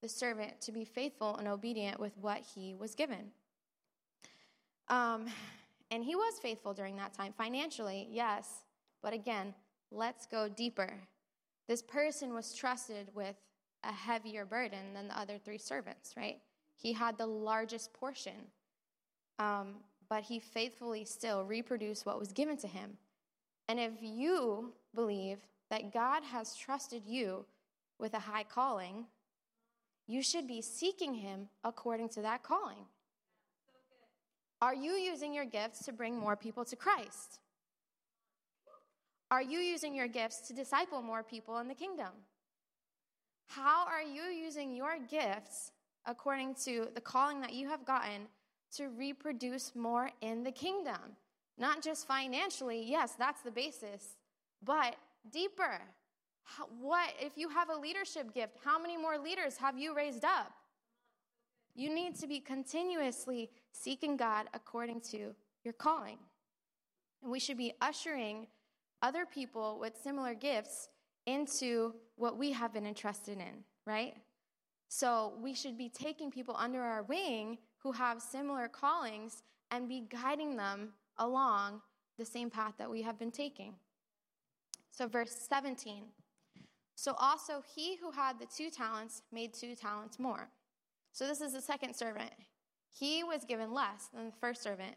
the 0.00 0.08
servant 0.08 0.60
to 0.62 0.72
be 0.72 0.84
faithful 0.84 1.36
and 1.36 1.46
obedient 1.46 2.00
with 2.00 2.16
what 2.18 2.42
he 2.54 2.74
was 2.74 2.94
given. 2.94 3.30
Um, 4.88 5.26
and 5.90 6.02
he 6.02 6.14
was 6.14 6.38
faithful 6.40 6.74
during 6.74 6.96
that 6.96 7.14
time 7.14 7.32
financially, 7.36 8.08
yes. 8.10 8.62
But 9.02 9.12
again, 9.12 9.54
let's 9.90 10.26
go 10.26 10.48
deeper. 10.48 10.92
This 11.68 11.82
person 11.82 12.34
was 12.34 12.54
trusted 12.54 13.10
with 13.14 13.36
a 13.84 13.92
heavier 13.92 14.44
burden 14.44 14.94
than 14.94 15.08
the 15.08 15.18
other 15.18 15.38
three 15.38 15.58
servants, 15.58 16.14
right? 16.16 16.38
He 16.76 16.92
had 16.92 17.18
the 17.18 17.26
largest 17.26 17.92
portion. 17.92 18.48
Um, 19.38 19.76
but 20.08 20.24
he 20.24 20.38
faithfully 20.38 21.04
still 21.04 21.42
reproduced 21.42 22.04
what 22.04 22.18
was 22.18 22.32
given 22.32 22.58
to 22.58 22.68
him. 22.68 22.98
And 23.68 23.80
if 23.80 23.92
you 24.02 24.74
believe 24.94 25.38
that 25.70 25.92
God 25.92 26.22
has 26.22 26.54
trusted 26.54 27.06
you 27.06 27.46
with 27.98 28.12
a 28.12 28.18
high 28.18 28.44
calling, 28.44 29.06
you 30.06 30.22
should 30.22 30.46
be 30.46 30.60
seeking 30.60 31.14
him 31.14 31.48
according 31.64 32.10
to 32.10 32.20
that 32.20 32.42
calling. 32.42 32.84
Are 34.60 34.74
you 34.74 34.92
using 34.92 35.32
your 35.32 35.46
gifts 35.46 35.84
to 35.86 35.92
bring 35.92 36.18
more 36.18 36.36
people 36.36 36.64
to 36.66 36.76
Christ? 36.76 37.40
Are 39.30 39.42
you 39.42 39.60
using 39.60 39.94
your 39.94 40.08
gifts 40.08 40.46
to 40.48 40.52
disciple 40.52 41.00
more 41.00 41.22
people 41.22 41.56
in 41.58 41.68
the 41.68 41.74
kingdom? 41.74 42.10
How 43.54 43.86
are 43.86 44.02
you 44.02 44.22
using 44.22 44.74
your 44.74 44.96
gifts 45.10 45.72
according 46.06 46.54
to 46.64 46.88
the 46.94 47.00
calling 47.00 47.40
that 47.40 47.52
you 47.52 47.68
have 47.68 47.84
gotten 47.84 48.26
to 48.76 48.88
reproduce 48.88 49.74
more 49.74 50.10
in 50.20 50.42
the 50.42 50.50
kingdom. 50.50 51.16
Not 51.58 51.82
just 51.82 52.06
financially, 52.06 52.82
yes, 52.82 53.14
that's 53.18 53.42
the 53.42 53.50
basis, 53.50 54.16
but 54.64 54.96
deeper. 55.30 55.80
What 56.80 57.10
if 57.20 57.36
you 57.36 57.48
have 57.50 57.68
a 57.68 57.78
leadership 57.78 58.34
gift? 58.34 58.56
How 58.64 58.80
many 58.80 58.96
more 58.96 59.18
leaders 59.18 59.56
have 59.58 59.78
you 59.78 59.94
raised 59.94 60.24
up? 60.24 60.52
You 61.74 61.94
need 61.94 62.16
to 62.16 62.26
be 62.26 62.40
continuously 62.40 63.50
seeking 63.70 64.16
God 64.16 64.46
according 64.52 65.02
to 65.12 65.34
your 65.64 65.74
calling. 65.74 66.18
And 67.22 67.30
we 67.30 67.38
should 67.38 67.58
be 67.58 67.74
ushering 67.80 68.48
other 69.02 69.24
people 69.24 69.78
with 69.78 69.92
similar 70.02 70.34
gifts 70.34 70.88
into 71.26 71.94
what 72.16 72.36
we 72.36 72.52
have 72.52 72.72
been 72.72 72.86
entrusted 72.86 73.38
in, 73.38 73.64
right? 73.86 74.14
So 74.88 75.34
we 75.40 75.54
should 75.54 75.78
be 75.78 75.88
taking 75.88 76.30
people 76.30 76.54
under 76.58 76.82
our 76.82 77.02
wing 77.02 77.58
who 77.78 77.92
have 77.92 78.20
similar 78.20 78.68
callings 78.68 79.42
and 79.70 79.88
be 79.88 80.06
guiding 80.10 80.56
them 80.56 80.90
along 81.18 81.80
the 82.18 82.24
same 82.24 82.50
path 82.50 82.74
that 82.78 82.90
we 82.90 83.02
have 83.02 83.18
been 83.18 83.30
taking. 83.30 83.74
So, 84.90 85.08
verse 85.08 85.34
17. 85.48 86.04
So 86.94 87.14
also 87.18 87.62
he 87.74 87.96
who 87.96 88.10
had 88.10 88.38
the 88.38 88.46
two 88.46 88.70
talents 88.70 89.22
made 89.32 89.54
two 89.54 89.74
talents 89.74 90.18
more. 90.18 90.48
So 91.12 91.26
this 91.26 91.40
is 91.40 91.52
the 91.52 91.60
second 91.60 91.94
servant. 91.96 92.30
He 92.90 93.24
was 93.24 93.44
given 93.44 93.72
less 93.72 94.08
than 94.14 94.26
the 94.26 94.36
first 94.40 94.62
servant, 94.62 94.94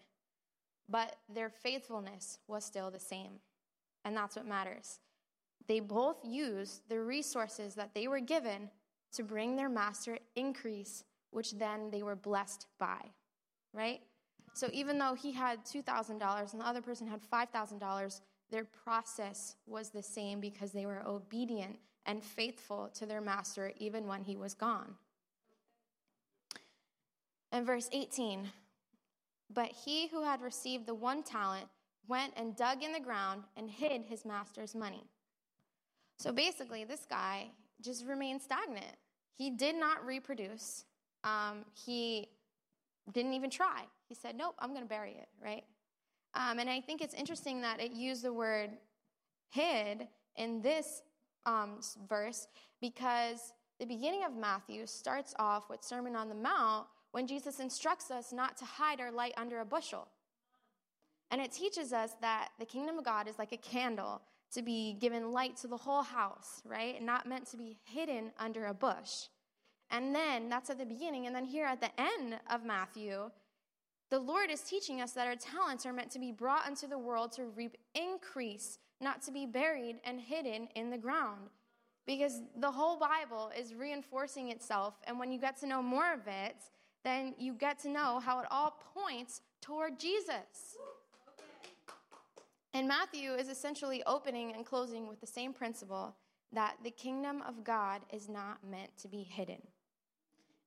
but 0.90 1.16
their 1.34 1.50
faithfulness 1.50 2.38
was 2.48 2.64
still 2.64 2.92
the 2.92 3.00
same. 3.00 3.40
And 4.04 4.16
that's 4.16 4.36
what 4.36 4.46
matters. 4.46 5.00
They 5.68 5.80
both 5.80 6.18
used 6.24 6.88
the 6.90 7.02
resources 7.02 7.76
that 7.76 7.94
they 7.94 8.08
were 8.08 8.20
given 8.20 8.70
to 9.14 9.24
bring 9.24 9.56
their 9.56 9.70
master 9.70 10.20
increase 10.36 11.04
which 11.36 11.52
then 11.52 11.92
they 11.92 12.02
were 12.02 12.16
blessed 12.16 12.66
by, 12.80 12.98
right? 13.74 14.00
So 14.54 14.70
even 14.72 14.98
though 14.98 15.16
he 15.16 15.34
had 15.34 15.66
$2,000 15.66 16.54
and 16.54 16.62
the 16.62 16.66
other 16.66 16.82
person 16.82 17.08
had 17.08 17.20
$5,000, 17.22 18.22
their 18.52 18.64
process 18.64 19.58
was 19.68 19.90
the 19.90 20.02
same 20.02 20.40
because 20.40 20.72
they 20.72 20.86
were 20.86 21.06
obedient 21.06 21.78
and 22.06 22.24
faithful 22.24 22.90
to 22.94 23.06
their 23.06 23.20
master 23.20 23.74
even 23.78 24.08
when 24.08 24.24
he 24.24 24.38
was 24.38 24.54
gone. 24.54 24.96
And 27.52 27.66
verse 27.66 27.90
18 27.92 28.48
But 29.54 29.74
he 29.74 30.08
who 30.08 30.24
had 30.24 30.42
received 30.42 30.86
the 30.86 30.96
one 30.96 31.22
talent 31.22 31.68
went 32.08 32.32
and 32.38 32.56
dug 32.56 32.82
in 32.82 32.94
the 32.94 33.00
ground 33.02 33.44
and 33.58 33.70
hid 33.70 34.04
his 34.04 34.24
master's 34.24 34.74
money. 34.74 35.04
So 36.18 36.32
basically, 36.32 36.84
this 36.84 37.06
guy 37.10 37.52
just 37.82 38.06
remained 38.06 38.42
stagnant. 38.42 38.96
He 39.38 39.50
did 39.50 39.76
not 39.76 40.06
reproduce 40.06 40.86
um, 41.26 41.66
he 41.74 42.30
didn't 43.12 43.34
even 43.34 43.50
try. 43.50 43.82
He 44.08 44.16
said, 44.16 44.38
Nope, 44.38 44.56
I'm 44.60 44.70
going 44.70 44.84
to 44.84 44.88
bury 44.88 45.12
it, 45.12 45.28
right? 45.44 45.64
Um, 46.36 46.60
and 46.60 46.70
I 46.70 46.80
think 46.80 47.02
it's 47.02 47.14
interesting 47.14 47.62
that 47.62 47.82
it 47.82 47.92
used 47.92 48.24
the 48.24 48.32
word 48.32 48.70
hid 49.50 50.08
in 50.38 50.62
this 50.62 51.02
um, 51.46 51.80
verse 52.08 52.48
because 52.80 53.54
the 53.80 53.86
beginning 53.86 54.24
of 54.24 54.36
Matthew 54.36 54.86
starts 54.86 55.34
off 55.40 55.70
with 55.70 55.84
Sermon 55.84 56.16
on 56.16 56.30
the 56.30 56.36
Mount 56.36 56.88
when 57.12 57.26
Jesus 57.26 57.60
instructs 57.60 58.12
us 58.12 58.32
not 58.32 58.58
to 58.58 58.66
hide 58.66 59.00
our 59.00 59.12
light 59.12 59.34
under 59.38 59.62
a 59.62 59.66
bushel. 59.66 60.08
And 61.32 61.42
it 61.42 61.52
teaches 61.52 61.92
us 61.94 62.12
that 62.22 62.50
the 62.60 62.66
kingdom 62.66 62.98
of 62.98 63.06
God 63.06 63.28
is 63.28 63.40
like 63.40 63.52
a 63.52 63.58
candle 63.58 64.22
to 64.56 64.62
be 64.62 64.94
given 65.00 65.32
light 65.32 65.56
to 65.58 65.68
the 65.68 65.78
whole 65.78 66.02
house, 66.02 66.62
right? 66.66 66.96
And 66.98 67.06
not 67.06 67.28
meant 67.28 67.50
to 67.52 67.58
be 67.58 67.78
hidden 67.84 68.32
under 68.40 68.66
a 68.66 68.74
bush. 68.74 69.28
And 69.92 70.16
then 70.16 70.50
that's 70.50 70.70
at 70.70 70.80
the 70.80 70.86
beginning. 70.86 71.28
And 71.28 71.36
then 71.36 71.46
here 71.46 71.66
at 71.66 71.82
the 71.82 71.92
end 72.00 72.40
of 72.50 72.66
Matthew, 72.66 73.30
the 74.10 74.20
Lord 74.20 74.50
is 74.50 74.62
teaching 74.62 75.02
us 75.02 75.12
that 75.12 75.28
our 75.28 75.36
talents 75.36 75.86
are 75.86 75.94
meant 75.94 76.12
to 76.12 76.20
be 76.20 76.32
brought 76.32 76.68
into 76.68 76.88
the 76.88 76.98
world 76.98 77.32
to 77.34 77.46
reap 77.46 77.78
increase, 77.94 78.80
not 79.02 79.22
to 79.24 79.32
be 79.32 79.46
buried 79.46 79.98
and 80.04 80.20
hidden 80.20 80.70
in 80.76 80.90
the 80.90 80.98
ground. 80.98 81.50
Because 82.08 82.42
the 82.60 82.72
whole 82.72 82.98
Bible 82.98 83.52
is 83.58 83.74
reinforcing 83.74 84.50
itself. 84.50 84.96
And 85.06 85.20
when 85.20 85.32
you 85.32 85.40
get 85.40 85.58
to 85.62 85.68
know 85.68 85.82
more 85.82 86.14
of 86.14 86.28
it, 86.28 86.56
then 87.04 87.34
you 87.38 87.54
get 87.54 87.80
to 87.80 87.90
know 87.90 88.20
how 88.20 88.40
it 88.40 88.46
all 88.52 88.80
points 88.94 89.42
toward 89.62 90.00
Jesus. 90.00 90.78
And 92.76 92.90
Matthew 92.90 93.32
is 93.32 93.48
essentially 93.48 94.04
opening 94.06 94.54
and 94.54 94.66
closing 94.66 95.08
with 95.08 95.22
the 95.22 95.28
same 95.28 95.54
principle 95.54 96.14
that 96.52 96.76
the 96.84 96.92
kingdom 96.92 97.42
of 97.48 97.64
God 97.64 98.02
is 98.12 98.28
not 98.28 98.58
meant 98.70 98.90
to 98.98 99.08
be 99.08 99.24
hidden. 99.24 99.62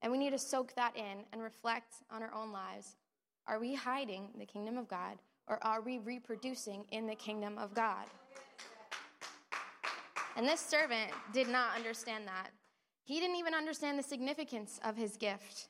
And 0.01 0.11
we 0.11 0.17
need 0.17 0.31
to 0.31 0.39
soak 0.39 0.75
that 0.77 0.97
in 0.97 1.27
and 1.35 1.43
reflect 1.43 1.97
on 2.11 2.23
our 2.23 2.33
own 2.33 2.51
lives. 2.51 2.97
Are 3.47 3.61
we 3.61 3.75
hiding 3.75 4.31
the 4.39 4.47
kingdom 4.47 4.79
of 4.79 4.89
God 4.89 5.19
or 5.49 5.63
are 5.63 5.83
we 5.83 5.99
reproducing 5.99 6.87
in 6.93 7.07
the 7.07 7.15
kingdom 7.15 7.59
of 7.59 7.75
God? 7.75 8.07
And 10.35 10.49
this 10.49 10.63
servant 10.63 11.11
did 11.35 11.49
not 11.51 11.77
understand 11.77 12.27
that. 12.27 12.53
He 13.05 13.21
didn't 13.21 13.37
even 13.37 13.53
understand 13.53 13.99
the 13.99 14.03
significance 14.03 14.81
of 14.83 14.97
his 14.97 15.19
gift. 15.19 15.69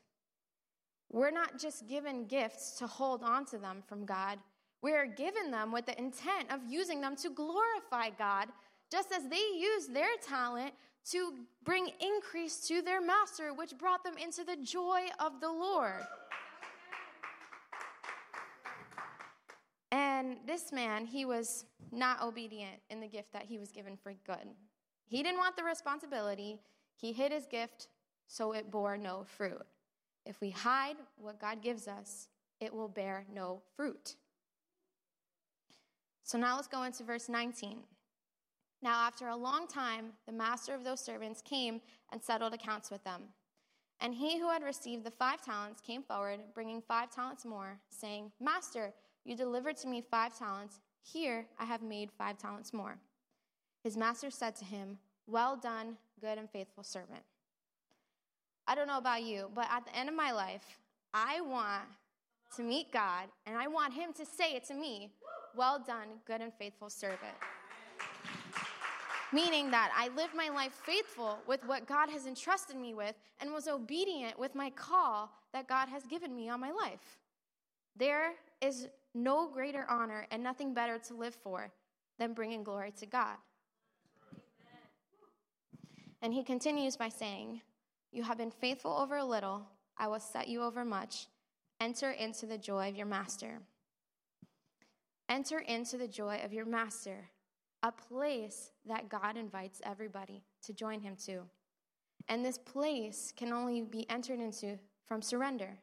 We're 1.11 1.33
not 1.33 1.59
just 1.59 1.89
given 1.89 2.27
gifts 2.27 2.79
to 2.79 2.87
hold 2.87 3.25
on 3.25 3.45
to 3.47 3.59
them 3.59 3.83
from 3.89 4.07
God, 4.07 4.39
we 4.83 4.95
are 4.95 5.07
given 5.07 5.51
them 5.51 5.73
with 5.73 5.87
the 5.87 5.99
intent 5.99 6.51
of 6.51 6.61
using 6.69 7.01
them 7.01 7.17
to 7.17 7.31
glorify 7.31 8.11
God, 8.17 8.49
just 8.91 9.13
as 9.13 9.29
they 9.29 9.43
used 9.57 9.95
their 9.95 10.17
talent 10.27 10.73
to 11.11 11.33
bring 11.65 11.91
increase 12.01 12.67
to 12.69 12.83
their 12.83 13.01
master, 13.01 13.53
which 13.55 13.77
brought 13.79 14.05
them 14.05 14.17
into 14.23 14.45
the 14.45 14.57
joy 14.57 15.03
of 15.19 15.41
the 15.41 15.51
Lord. 15.51 16.03
And 19.91 20.37
this 20.47 20.71
man, 20.71 21.07
he 21.07 21.25
was 21.25 21.65
not 21.91 22.23
obedient 22.23 22.77
in 22.91 23.01
the 23.01 23.09
gift 23.09 23.33
that 23.33 23.45
he 23.45 23.59
was 23.59 23.73
given 23.73 23.97
for 23.97 24.13
good. 24.27 24.47
He 25.07 25.23
didn't 25.23 25.39
want 25.39 25.57
the 25.57 25.65
responsibility. 25.65 26.61
He 26.95 27.13
hid 27.13 27.33
his 27.33 27.47
gift, 27.47 27.89
so 28.27 28.53
it 28.53 28.71
bore 28.71 28.99
no 28.99 29.25
fruit. 29.25 29.63
If 30.27 30.41
we 30.43 30.51
hide 30.51 30.97
what 31.17 31.41
God 31.41 31.63
gives 31.63 31.89
us, 31.89 32.29
it 32.61 32.75
will 32.75 32.89
bear 32.89 33.25
no 33.33 33.63
fruit. 33.77 34.17
So 36.29 36.37
now 36.37 36.57
let's 36.57 36.69
go 36.69 36.83
into 36.83 37.05
verse 37.05 37.31
19. 37.31 37.79
Now, 38.83 39.07
after 39.07 39.29
a 39.29 39.35
long 39.35 39.67
time, 39.67 40.13
the 40.27 40.33
master 40.33 40.75
of 40.75 40.85
those 40.85 41.01
servants 41.01 41.41
came 41.41 41.81
and 42.13 42.23
settled 42.23 42.53
accounts 42.53 42.91
with 42.91 43.03
them. 43.03 43.23
And 43.99 44.13
he 44.13 44.39
who 44.39 44.51
had 44.51 44.63
received 44.63 45.05
the 45.05 45.11
five 45.11 45.41
talents 45.41 45.81
came 45.81 46.03
forward, 46.03 46.41
bringing 46.53 46.83
five 46.83 47.11
talents 47.11 47.47
more, 47.47 47.79
saying, 47.89 48.31
Master, 48.43 48.93
you 49.25 49.37
delivered 49.37 49.79
to 49.79 49.89
me 49.89 50.03
five 50.03 50.39
talents. 50.39 50.81
Here 51.03 51.47
I 51.59 51.65
have 51.65 51.81
made 51.81 52.11
five 52.13 52.37
talents 52.37 52.75
more. 52.75 52.99
His 53.83 53.97
master 53.97 54.31
said 54.31 54.55
to 54.57 54.67
him, 54.67 54.99
Well 55.27 55.57
done, 55.57 55.97
good 56.21 56.37
and 56.37 56.51
faithful 56.51 56.85
servant. 56.85 57.23
I 58.67 58.75
don't 58.75 58.87
know 58.87 58.99
about 58.99 59.23
you, 59.23 59.51
but 59.55 59.67
at 59.71 59.87
the 59.87 59.97
end 59.97 60.11
of 60.11 60.15
my 60.15 60.33
life, 60.33 60.79
I 61.15 61.41
want 61.41 61.85
to 62.57 62.63
meet 62.63 62.93
God 62.93 63.29
and 63.47 63.57
I 63.57 63.67
want 63.69 63.95
Him 63.95 64.13
to 64.15 64.25
say 64.25 64.55
it 64.55 64.65
to 64.69 64.75
me, 64.75 65.11
Well 65.57 65.83
done, 65.85 66.09
good 66.27 66.41
and 66.41 66.53
faithful 66.55 66.91
servant 66.91 67.35
meaning 69.33 69.71
that 69.71 69.93
I 69.97 70.09
lived 70.09 70.35
my 70.35 70.49
life 70.49 70.73
faithful 70.85 71.39
with 71.47 71.65
what 71.67 71.87
God 71.87 72.09
has 72.11 72.27
entrusted 72.27 72.77
me 72.77 72.95
with 72.95 73.15
and 73.41 73.53
was 73.53 73.69
obedient 73.69 74.39
with 74.39 74.55
my 74.55 74.71
call 74.71 75.31
that 75.53 75.69
God 75.69 75.89
has 75.89 76.05
given 76.07 76.35
me 76.35 76.49
on 76.49 76.61
my 76.61 76.71
life. 76.71 77.19
There 77.97 78.33
is 78.61 78.89
no 79.15 79.49
greater 79.49 79.85
honor 79.89 80.27
and 80.31 80.43
nothing 80.43 80.75
better 80.75 80.99
to 80.99 81.15
live 81.15 81.35
for 81.35 81.71
than 82.19 82.33
bringing 82.33 82.63
glory 82.63 82.93
to 82.99 83.07
God. 83.07 83.37
And 86.21 86.35
he 86.35 86.43
continues 86.43 86.97
by 86.97 87.09
saying, 87.09 87.61
You 88.13 88.25
have 88.25 88.39
been 88.39 88.51
faithful 88.51 88.93
over 88.93 89.19
a 89.19 89.25
little, 89.25 89.63
I 89.97 90.09
will 90.09 90.21
set 90.21 90.49
you 90.49 90.63
over 90.63 90.85
much. 90.85 91.27
Enter 91.81 92.11
into 92.11 92.47
the 92.47 92.59
joy 92.59 92.89
of 92.89 92.97
your 92.97 93.07
master. 93.07 93.61
Enter 95.29 95.59
into 95.59 95.97
the 95.97 96.09
joy 96.09 96.41
of 96.45 96.53
your 96.53 96.65
master 96.65 97.29
a 97.83 97.93
place 97.93 98.73
that 98.87 99.09
God 99.09 99.37
invites 99.37 99.81
everybody 99.85 100.43
to 100.65 100.73
join 100.73 101.01
him 101.01 101.15
to. 101.27 101.43
And 102.29 102.45
this 102.45 102.59
place 102.59 103.33
can 103.37 103.53
only 103.53 103.83
be 103.83 104.09
entered 104.11 104.41
into 104.41 104.79
from 105.07 105.23
surrender. 105.23 105.79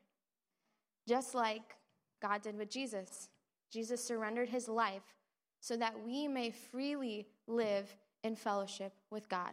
Just 1.08 1.34
like 1.34 1.76
God 2.22 2.42
did 2.42 2.58
with 2.58 2.70
Jesus. 2.70 3.30
Jesus 3.72 4.04
surrendered 4.04 4.50
his 4.50 4.68
life 4.68 5.16
so 5.60 5.76
that 5.78 6.00
we 6.06 6.28
may 6.28 6.52
freely 6.52 7.28
live 7.48 7.96
in 8.24 8.36
fellowship 8.36 8.94
with 9.10 9.30
God, 9.30 9.52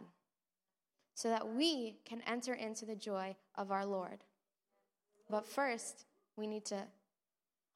so 1.15 1.29
that 1.29 1.47
we 1.47 1.97
can 2.05 2.21
enter 2.27 2.53
into 2.53 2.85
the 2.85 2.95
joy 2.95 3.35
of 3.55 3.71
our 3.71 3.85
Lord. 3.85 4.23
But 5.29 5.47
first, 5.47 6.05
we 6.37 6.47
need 6.47 6.65
to 6.65 6.83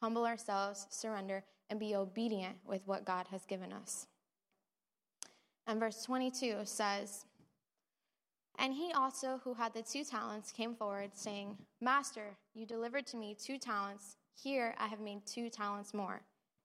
humble 0.01 0.25
ourselves, 0.25 0.87
surrender, 0.89 1.43
and 1.69 1.79
be 1.79 1.95
obedient 1.95 2.57
with 2.65 2.81
what 2.85 3.05
God 3.05 3.27
has 3.31 3.45
given 3.45 3.73
us. 3.73 4.07
And 5.67 5.79
verse 5.79 6.01
22 6.03 6.59
says, 6.63 7.25
And 8.57 8.73
he 8.73 8.91
also, 8.93 9.41
who 9.43 9.53
had 9.53 9.73
the 9.73 9.81
two 9.81 10.03
talents, 10.03 10.51
came 10.51 10.75
forward, 10.75 11.11
saying, 11.13 11.57
Master, 11.81 12.37
you 12.53 12.65
delivered 12.65 13.05
to 13.07 13.17
me 13.17 13.35
two 13.37 13.57
talents. 13.57 14.15
Here 14.41 14.75
I 14.77 14.87
have 14.87 15.01
made 15.01 15.25
two 15.25 15.49
talents 15.49 15.93
more. 15.93 16.21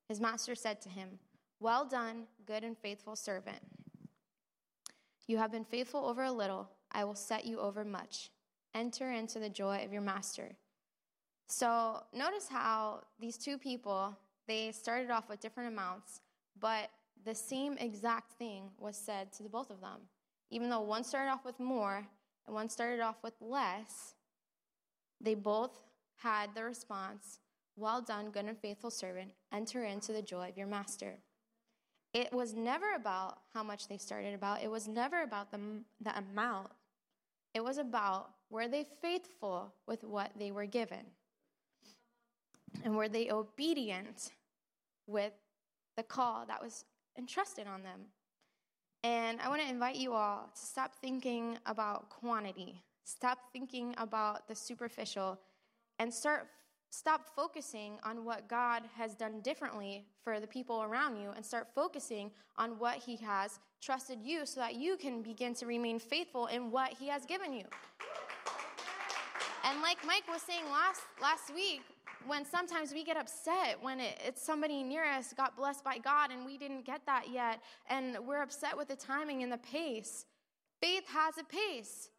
His 0.08 0.20
master 0.20 0.54
said 0.54 0.80
to 0.82 0.88
him, 0.88 1.18
Well 1.58 1.84
done, 1.84 2.24
good 2.46 2.62
and 2.62 2.78
faithful 2.78 3.16
servant. 3.16 3.58
You 5.26 5.38
have 5.38 5.50
been 5.50 5.64
faithful 5.64 6.04
over 6.04 6.24
a 6.24 6.32
little, 6.32 6.68
I 6.92 7.04
will 7.04 7.14
set 7.14 7.44
you 7.44 7.58
over 7.58 7.84
much. 7.84 8.30
Enter 8.74 9.10
into 9.10 9.38
the 9.38 9.48
joy 9.48 9.82
of 9.84 9.92
your 9.92 10.02
master. 10.02 10.56
So 11.48 12.02
notice 12.14 12.48
how 12.48 13.02
these 13.20 13.36
two 13.36 13.58
people, 13.58 14.16
they 14.46 14.72
started 14.72 15.10
off 15.10 15.28
with 15.28 15.40
different 15.40 15.72
amounts, 15.72 16.20
but 16.58 16.90
the 17.24 17.34
same 17.34 17.76
exact 17.78 18.32
thing 18.32 18.70
was 18.78 18.96
said 18.96 19.32
to 19.34 19.42
the 19.42 19.48
both 19.48 19.70
of 19.70 19.80
them. 19.80 20.00
Even 20.50 20.68
though 20.68 20.80
one 20.80 21.04
started 21.04 21.30
off 21.30 21.44
with 21.44 21.58
more 21.60 22.06
and 22.46 22.54
one 22.54 22.68
started 22.68 23.00
off 23.00 23.16
with 23.22 23.34
less, 23.40 24.14
they 25.20 25.34
both 25.34 25.80
had 26.16 26.54
the 26.54 26.64
response, 26.64 27.38
Well 27.76 28.00
done, 28.02 28.30
good 28.30 28.44
and 28.44 28.58
faithful 28.58 28.90
servant, 28.90 29.32
enter 29.52 29.84
into 29.84 30.12
the 30.12 30.22
joy 30.22 30.48
of 30.48 30.58
your 30.58 30.66
master. 30.66 31.14
It 32.12 32.32
was 32.32 32.54
never 32.54 32.94
about 32.94 33.38
how 33.54 33.62
much 33.62 33.88
they 33.88 33.96
started 33.96 34.34
about, 34.34 34.62
it 34.62 34.70
was 34.70 34.88
never 34.88 35.22
about 35.22 35.50
the, 35.50 35.60
the 36.00 36.16
amount. 36.18 36.70
It 37.54 37.62
was 37.62 37.78
about 37.78 38.30
were 38.50 38.68
they 38.68 38.86
faithful 39.00 39.72
with 39.86 40.04
what 40.04 40.32
they 40.38 40.50
were 40.50 40.66
given? 40.66 41.06
And 42.84 42.96
were 42.96 43.08
they 43.08 43.30
obedient 43.30 44.32
with 45.06 45.32
the 45.96 46.02
call 46.02 46.46
that 46.46 46.62
was 46.62 46.84
entrusted 47.18 47.66
on 47.66 47.82
them. 47.82 48.00
And 49.04 49.40
I 49.40 49.48
want 49.48 49.60
to 49.62 49.68
invite 49.68 49.96
you 49.96 50.12
all 50.12 50.50
to 50.54 50.60
stop 50.60 50.94
thinking 50.94 51.58
about 51.66 52.08
quantity, 52.08 52.82
stop 53.04 53.38
thinking 53.52 53.94
about 53.98 54.46
the 54.48 54.54
superficial, 54.54 55.38
and 55.98 56.12
start 56.12 56.48
stop 56.90 57.22
focusing 57.34 57.98
on 58.04 58.22
what 58.22 58.46
God 58.48 58.82
has 58.98 59.14
done 59.14 59.40
differently 59.40 60.04
for 60.22 60.40
the 60.40 60.46
people 60.46 60.82
around 60.82 61.16
you 61.16 61.30
and 61.34 61.44
start 61.44 61.68
focusing 61.74 62.30
on 62.58 62.78
what 62.78 62.96
he 62.96 63.16
has 63.16 63.60
trusted 63.80 64.18
you 64.22 64.44
so 64.44 64.60
that 64.60 64.74
you 64.74 64.98
can 64.98 65.22
begin 65.22 65.54
to 65.54 65.64
remain 65.64 65.98
faithful 65.98 66.48
in 66.48 66.70
what 66.70 66.92
he 66.92 67.08
has 67.08 67.24
given 67.24 67.54
you. 67.54 67.64
And 69.64 69.80
like 69.80 70.04
Mike 70.06 70.28
was 70.28 70.42
saying 70.42 70.64
last 70.70 71.00
last 71.20 71.54
week, 71.54 71.80
when 72.26 72.44
sometimes 72.44 72.92
we 72.92 73.04
get 73.04 73.16
upset 73.16 73.78
when 73.80 74.00
it, 74.00 74.20
it's 74.24 74.42
somebody 74.42 74.82
near 74.82 75.04
us 75.04 75.32
got 75.32 75.56
blessed 75.56 75.84
by 75.84 75.98
God 75.98 76.30
and 76.30 76.44
we 76.44 76.58
didn't 76.58 76.84
get 76.84 77.04
that 77.06 77.26
yet, 77.32 77.60
and 77.88 78.16
we're 78.26 78.42
upset 78.42 78.76
with 78.76 78.88
the 78.88 78.96
timing 78.96 79.42
and 79.42 79.52
the 79.52 79.58
pace. 79.58 80.26
Faith 80.80 81.04
has 81.08 81.38
a 81.38 81.44
pace. 81.44 82.10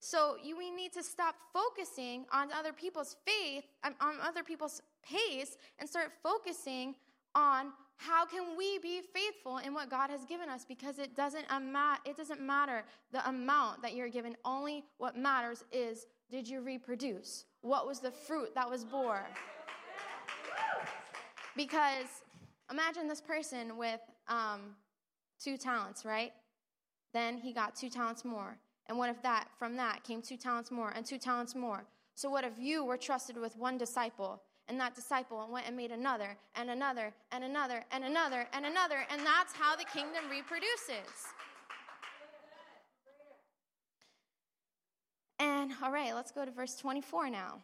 So 0.00 0.36
you, 0.42 0.56
we 0.56 0.70
need 0.70 0.92
to 0.92 1.02
stop 1.02 1.34
focusing 1.52 2.26
on 2.32 2.52
other 2.52 2.72
people's 2.72 3.16
faith, 3.26 3.64
um, 3.82 3.94
on 4.00 4.14
other 4.22 4.42
people's 4.42 4.82
pace, 5.02 5.56
and 5.78 5.88
start 5.88 6.12
focusing 6.22 6.94
on 7.34 7.72
how 7.96 8.26
can 8.26 8.56
we 8.56 8.78
be 8.78 9.00
faithful 9.00 9.58
in 9.58 9.72
what 9.72 9.90
God 9.90 10.10
has 10.10 10.24
given 10.26 10.48
us 10.48 10.64
because 10.66 10.98
it 10.98 11.16
doesn't, 11.16 11.46
ama- 11.50 11.98
it 12.04 12.16
doesn't 12.16 12.40
matter 12.40 12.84
the 13.12 13.26
amount 13.28 13.82
that 13.82 13.94
you're 13.94 14.08
given. 14.08 14.36
Only 14.44 14.84
what 14.98 15.16
matters 15.16 15.64
is 15.72 16.06
did 16.30 16.46
you 16.46 16.60
reproduce? 16.60 17.44
What 17.66 17.84
was 17.84 17.98
the 17.98 18.12
fruit 18.12 18.54
that 18.54 18.70
was 18.70 18.84
bore? 18.84 19.26
Because 21.56 22.22
imagine 22.70 23.08
this 23.08 23.20
person 23.20 23.76
with 23.76 23.98
um, 24.28 24.76
two 25.42 25.56
talents, 25.56 26.04
right? 26.04 26.32
Then 27.12 27.38
he 27.38 27.52
got 27.52 27.74
two 27.74 27.90
talents 27.90 28.24
more. 28.24 28.56
And 28.88 28.96
what 28.96 29.10
if 29.10 29.20
that, 29.22 29.48
from 29.58 29.74
that, 29.78 30.04
came 30.04 30.22
two 30.22 30.36
talents 30.36 30.70
more 30.70 30.92
and 30.94 31.04
two 31.04 31.18
talents 31.18 31.56
more? 31.56 31.84
So, 32.14 32.30
what 32.30 32.44
if 32.44 32.52
you 32.56 32.84
were 32.84 32.96
trusted 32.96 33.36
with 33.36 33.56
one 33.56 33.78
disciple 33.78 34.40
and 34.68 34.78
that 34.78 34.94
disciple 34.94 35.48
went 35.50 35.66
and 35.66 35.76
made 35.76 35.90
another 35.90 36.36
and 36.54 36.70
another 36.70 37.12
and 37.32 37.42
another 37.42 37.84
and 37.90 38.04
another 38.04 38.46
and 38.52 38.64
another? 38.64 39.04
And 39.10 39.26
that's 39.26 39.52
how 39.52 39.74
the 39.74 39.84
kingdom 39.92 40.30
reproduces. 40.30 41.10
And 45.38 45.72
all 45.82 45.92
right, 45.92 46.14
let's 46.14 46.32
go 46.32 46.44
to 46.44 46.50
verse 46.50 46.76
24 46.76 47.30
now. 47.30 47.60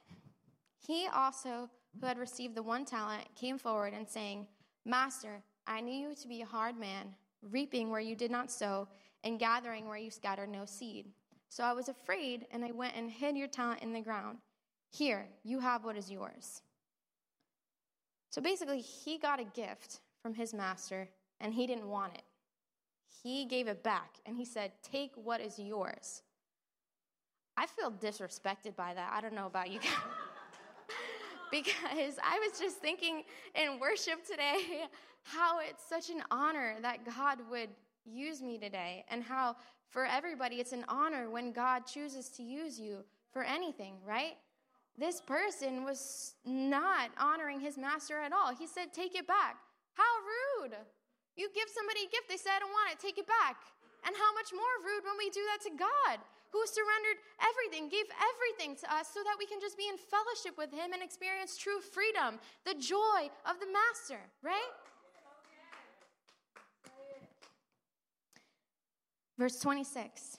He 0.87 1.06
also, 1.12 1.70
who 2.00 2.06
had 2.06 2.18
received 2.18 2.54
the 2.54 2.62
one 2.62 2.85
talent, 2.85 3.24
came 3.35 3.58
forward 3.58 3.94
and 3.94 4.08
saying, 4.08 4.46
Master, 4.85 5.42
I 5.66 5.80
knew 5.80 6.08
you 6.08 6.14
to 6.14 6.28
be 6.28 6.42
a 6.42 6.46
hard 6.46 6.76
man, 6.76 7.14
reaping 7.50 7.90
where 7.90 8.00
you 8.00 8.16
did 8.16 8.30
not 8.30 8.50
sow, 8.50 8.88
and 9.24 9.38
gathering 9.38 9.88
where 9.88 9.96
you 9.96 10.11
scattered 10.11 10.50
no 10.50 10.64
seed. 10.64 11.06
So 11.48 11.64
I 11.64 11.72
was 11.72 11.88
afraid, 11.88 12.46
and 12.50 12.64
I 12.64 12.72
went 12.72 12.96
and 12.96 13.11
hid 13.11 13.37
your 13.37 13.48
talent 13.48 13.82
in 13.82 13.92
the 13.92 14.00
ground. 14.00 14.38
Here, 14.90 15.26
you 15.44 15.61
have 15.61 15.85
what 15.85 15.96
is 15.96 16.11
yours. 16.11 16.62
So 18.30 18.40
basically, 18.40 18.80
he 18.80 19.18
got 19.18 19.40
a 19.40 19.44
gift 19.44 20.00
from 20.22 20.35
his 20.35 20.54
master, 20.54 21.08
and 21.40 21.52
he 21.52 21.66
didn't 21.66 21.88
want 21.88 22.14
it. 22.14 22.22
He 23.22 23.44
gave 23.44 23.68
it 23.68 23.82
back, 23.82 24.16
and 24.26 24.37
he 24.37 24.44
said, 24.44 24.72
Take 24.82 25.12
what 25.14 25.40
is 25.40 25.58
yours. 25.58 26.22
I 27.57 27.67
feel 27.67 27.91
disrespected 27.91 28.77
by 28.77 28.95
that. 28.95 29.12
I 29.12 29.21
don't 29.21 29.35
know 29.35 29.47
about 29.47 29.71
you 29.71 29.79
guys. 29.79 29.91
because 31.51 32.19
I 32.23 32.38
was 32.38 32.59
just 32.59 32.79
thinking 32.79 33.23
in 33.55 33.79
worship 33.79 34.25
today 34.27 34.87
how 35.25 35.61
it's 35.61 35.85
such 35.88 36.11
an 36.11 36.23
honor 36.31 36.77
that 36.83 37.05
God 37.05 37.38
would 37.51 37.69
use 38.05 38.43
me 38.43 38.59
today, 38.59 39.05
and 39.09 39.23
how 39.23 39.57
for 39.88 40.05
everybody 40.05 40.57
it's 40.57 40.73
an 40.73 40.85
honor 40.88 41.31
when 41.31 41.53
God 41.53 41.87
chooses 41.87 42.29
to 42.31 42.43
use 42.43 42.81
you 42.81 43.05
for 43.33 43.43
anything, 43.45 43.95
right? 44.05 44.35
This 44.99 45.21
person 45.21 45.85
was 45.85 46.35
not 46.45 47.11
honoring 47.19 47.61
his 47.61 47.79
master 47.79 48.21
at 48.21 48.33
all. 48.33 48.55
He 48.55 48.67
said, 48.67 48.93
Take 48.93 49.15
it 49.15 49.27
back. 49.27 49.57
How 49.95 50.12
rude. 50.61 50.77
You 51.37 51.49
give 51.55 51.69
somebody 51.73 52.01
a 52.05 52.11
gift, 52.12 52.29
they 52.29 52.37
say, 52.37 52.51
I 52.53 52.61
don't 52.61 52.73
want 52.73 52.93
it, 52.93 53.01
take 53.01 53.17
it 53.17 53.27
back. 53.27 53.57
And 54.05 54.12
how 54.17 54.35
much 54.35 54.53
more 54.53 54.75
rude 54.85 55.05
when 55.05 55.17
we 55.17 55.31
do 55.31 55.41
that 55.49 55.62
to 55.65 55.73
God, 55.79 56.19
who 56.53 56.61
surrendered 56.69 57.19
everything, 57.41 57.88
gave 57.88 58.07
everything 58.21 58.77
to 58.77 58.87
us 58.93 59.09
so 59.09 59.25
that 59.25 59.37
we 59.38 59.47
can 59.47 59.59
just 59.59 59.77
be 59.77 59.88
in 59.88 59.97
fellowship 59.97 60.57
with 60.61 60.71
Him 60.71 60.93
and 60.93 61.03
experience 61.03 61.57
true 61.57 61.81
freedom, 61.81 62.38
the 62.65 62.77
joy 62.77 63.33
of 63.49 63.59
the 63.59 63.67
Master, 63.73 64.21
right? 64.43 64.73
Verse 69.38 69.59
26 69.59 70.38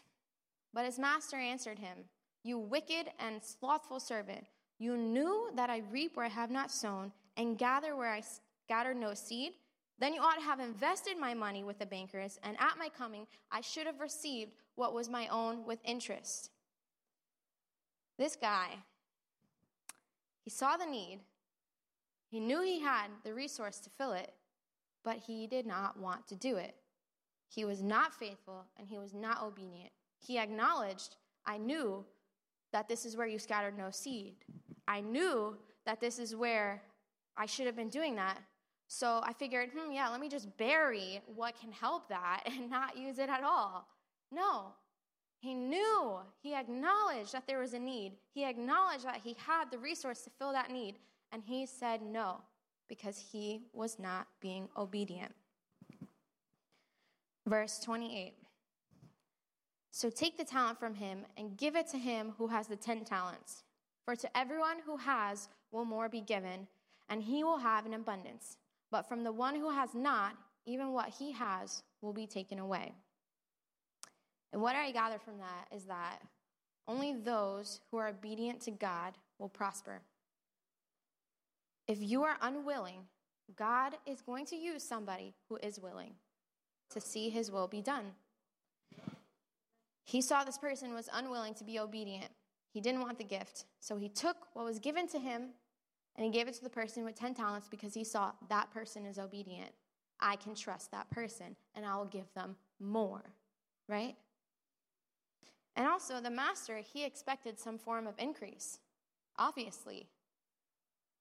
But 0.73 0.86
his 0.86 0.99
master 0.99 1.38
answered 1.38 1.80
him, 1.80 1.97
You 2.43 2.58
wicked 2.58 3.08
and 3.19 3.41
slothful 3.43 3.99
servant, 3.99 4.45
you 4.80 4.95
knew 4.95 5.49
that 5.56 5.69
I 5.69 5.82
reap 5.91 6.15
where 6.15 6.26
I 6.26 6.30
have 6.30 6.52
not 6.52 6.71
sown, 6.71 7.12
and 7.36 7.58
gather 7.58 7.95
where 7.95 8.12
I 8.12 8.21
scattered 8.65 8.97
no 8.97 9.13
seed. 9.13 9.54
Then 9.99 10.13
you 10.13 10.21
ought 10.21 10.36
to 10.36 10.45
have 10.45 10.60
invested 10.60 11.17
my 11.19 11.34
money 11.34 11.63
with 11.63 11.80
the 11.80 11.86
bankers, 11.86 12.39
and 12.43 12.56
at 12.60 12.78
my 12.78 12.89
coming 12.89 13.28
I 13.52 13.62
should 13.62 13.88
have 13.88 13.99
received 13.99 14.52
what 14.75 14.93
was 14.93 15.09
my 15.09 15.27
own 15.27 15.65
with 15.65 15.79
interest. 15.83 16.49
This 18.17 18.36
guy, 18.36 18.67
he 20.43 20.49
saw 20.49 20.77
the 20.77 20.86
need, 20.86 21.19
he 22.29 22.39
knew 22.39 22.62
he 22.62 22.79
had 22.79 23.07
the 23.23 23.33
resource 23.33 23.79
to 23.79 23.89
fill 23.91 24.13
it, 24.13 24.33
but 25.03 25.17
he 25.17 25.45
did 25.47 25.65
not 25.65 25.99
want 25.99 26.27
to 26.27 26.36
do 26.36 26.57
it. 26.57 26.75
He 27.47 27.65
was 27.65 27.83
not 27.83 28.15
faithful 28.15 28.65
and 28.77 28.88
he 28.88 28.97
was 28.97 29.13
not 29.13 29.43
obedient. 29.43 29.91
He 30.19 30.39
acknowledged, 30.39 31.17
I 31.45 31.57
knew 31.57 32.03
that 32.71 32.88
this 32.88 33.05
is 33.05 33.15
where 33.15 33.27
you 33.27 33.38
scattered 33.38 33.77
no 33.77 33.91
seed. 33.91 34.33
I 34.88 35.01
knew 35.01 35.55
that 35.86 35.99
this 35.99 36.17
is 36.17 36.36
where 36.36 36.81
I 37.38 37.45
should 37.45 37.67
have 37.67 37.75
been 37.75 37.89
doing 37.89 38.15
that. 38.15 38.39
So 38.88 39.21
I 39.23 39.33
figured, 39.33 39.69
hmm, 39.75 39.91
yeah, 39.91 40.09
let 40.09 40.19
me 40.19 40.29
just 40.29 40.55
bury 40.57 41.21
what 41.36 41.59
can 41.59 41.71
help 41.71 42.09
that 42.09 42.43
and 42.47 42.69
not 42.69 42.97
use 42.97 43.19
it 43.19 43.29
at 43.29 43.43
all. 43.43 43.88
No. 44.33 44.73
He 45.39 45.53
knew, 45.53 46.19
he 46.41 46.55
acknowledged 46.55 47.33
that 47.33 47.47
there 47.47 47.59
was 47.59 47.73
a 47.73 47.79
need. 47.79 48.13
He 48.33 48.45
acknowledged 48.45 49.05
that 49.05 49.21
he 49.23 49.35
had 49.45 49.69
the 49.69 49.77
resource 49.77 50.21
to 50.21 50.29
fill 50.29 50.53
that 50.53 50.71
need. 50.71 50.95
And 51.31 51.43
he 51.45 51.65
said 51.65 52.01
no 52.01 52.41
because 52.87 53.17
he 53.17 53.63
was 53.73 53.99
not 53.99 54.27
being 54.39 54.69
obedient. 54.77 55.33
Verse 57.45 57.79
28. 57.79 58.33
So 59.91 60.09
take 60.09 60.37
the 60.37 60.43
talent 60.43 60.79
from 60.79 60.95
him 60.95 61.25
and 61.37 61.57
give 61.57 61.75
it 61.75 61.87
to 61.89 61.97
him 61.97 62.33
who 62.37 62.47
has 62.47 62.67
the 62.67 62.75
ten 62.75 63.03
talents. 63.03 63.63
For 64.05 64.15
to 64.15 64.37
everyone 64.37 64.77
who 64.85 64.97
has 64.97 65.49
will 65.71 65.85
more 65.85 66.09
be 66.09 66.21
given, 66.21 66.67
and 67.09 67.21
he 67.21 67.43
will 67.43 67.57
have 67.57 67.85
an 67.85 67.93
abundance. 67.93 68.57
But 68.91 69.07
from 69.07 69.23
the 69.23 69.31
one 69.31 69.55
who 69.55 69.69
has 69.69 69.93
not, 69.93 70.35
even 70.65 70.93
what 70.93 71.09
he 71.09 71.31
has 71.33 71.83
will 72.01 72.13
be 72.13 72.27
taken 72.27 72.59
away. 72.59 72.93
And 74.53 74.61
what 74.61 74.75
I 74.75 74.91
gather 74.91 75.17
from 75.17 75.39
that 75.39 75.75
is 75.75 75.85
that 75.85 76.19
only 76.87 77.13
those 77.13 77.81
who 77.89 77.97
are 77.97 78.09
obedient 78.09 78.61
to 78.61 78.71
God 78.71 79.15
will 79.39 79.49
prosper. 79.49 80.01
If 81.87 81.97
you 81.99 82.23
are 82.23 82.37
unwilling, 82.41 83.07
God 83.57 83.95
is 84.05 84.21
going 84.21 84.45
to 84.47 84.55
use 84.55 84.83
somebody 84.83 85.33
who 85.49 85.57
is 85.57 85.79
willing 85.79 86.13
to 86.91 87.01
see 87.01 87.29
his 87.29 87.51
will 87.51 87.67
be 87.67 87.81
done. 87.81 88.11
He 90.05 90.21
saw 90.21 90.43
this 90.43 90.57
person 90.57 90.93
was 90.93 91.09
unwilling 91.11 91.55
to 91.55 91.63
be 91.63 91.79
obedient. 91.79 92.29
He 92.73 92.79
didn't 92.79 93.01
want 93.01 93.17
the 93.17 93.23
gift. 93.23 93.65
So 93.79 93.97
he 93.97 94.07
took 94.07 94.37
what 94.53 94.65
was 94.65 94.79
given 94.79 95.07
to 95.09 95.19
him 95.19 95.49
and 96.15 96.25
he 96.25 96.31
gave 96.31 96.47
it 96.47 96.53
to 96.55 96.63
the 96.63 96.69
person 96.69 97.03
with 97.03 97.15
10 97.15 97.33
talents 97.33 97.67
because 97.69 97.93
he 97.93 98.03
saw 98.03 98.31
that 98.49 98.71
person 98.71 99.05
is 99.05 99.17
obedient. 99.17 99.71
I 100.19 100.35
can 100.35 100.53
trust 100.53 100.91
that 100.91 101.09
person 101.09 101.55
and 101.73 101.85
I 101.85 101.95
will 101.95 102.05
give 102.05 102.31
them 102.35 102.55
more, 102.79 103.23
right? 103.89 104.15
And 105.75 105.88
also, 105.88 106.19
the 106.21 106.29
master, 106.29 106.77
he 106.77 107.03
expected 107.03 107.59
some 107.59 107.77
form 107.77 108.05
of 108.05 108.13
increase, 108.19 108.79
obviously. 109.38 110.07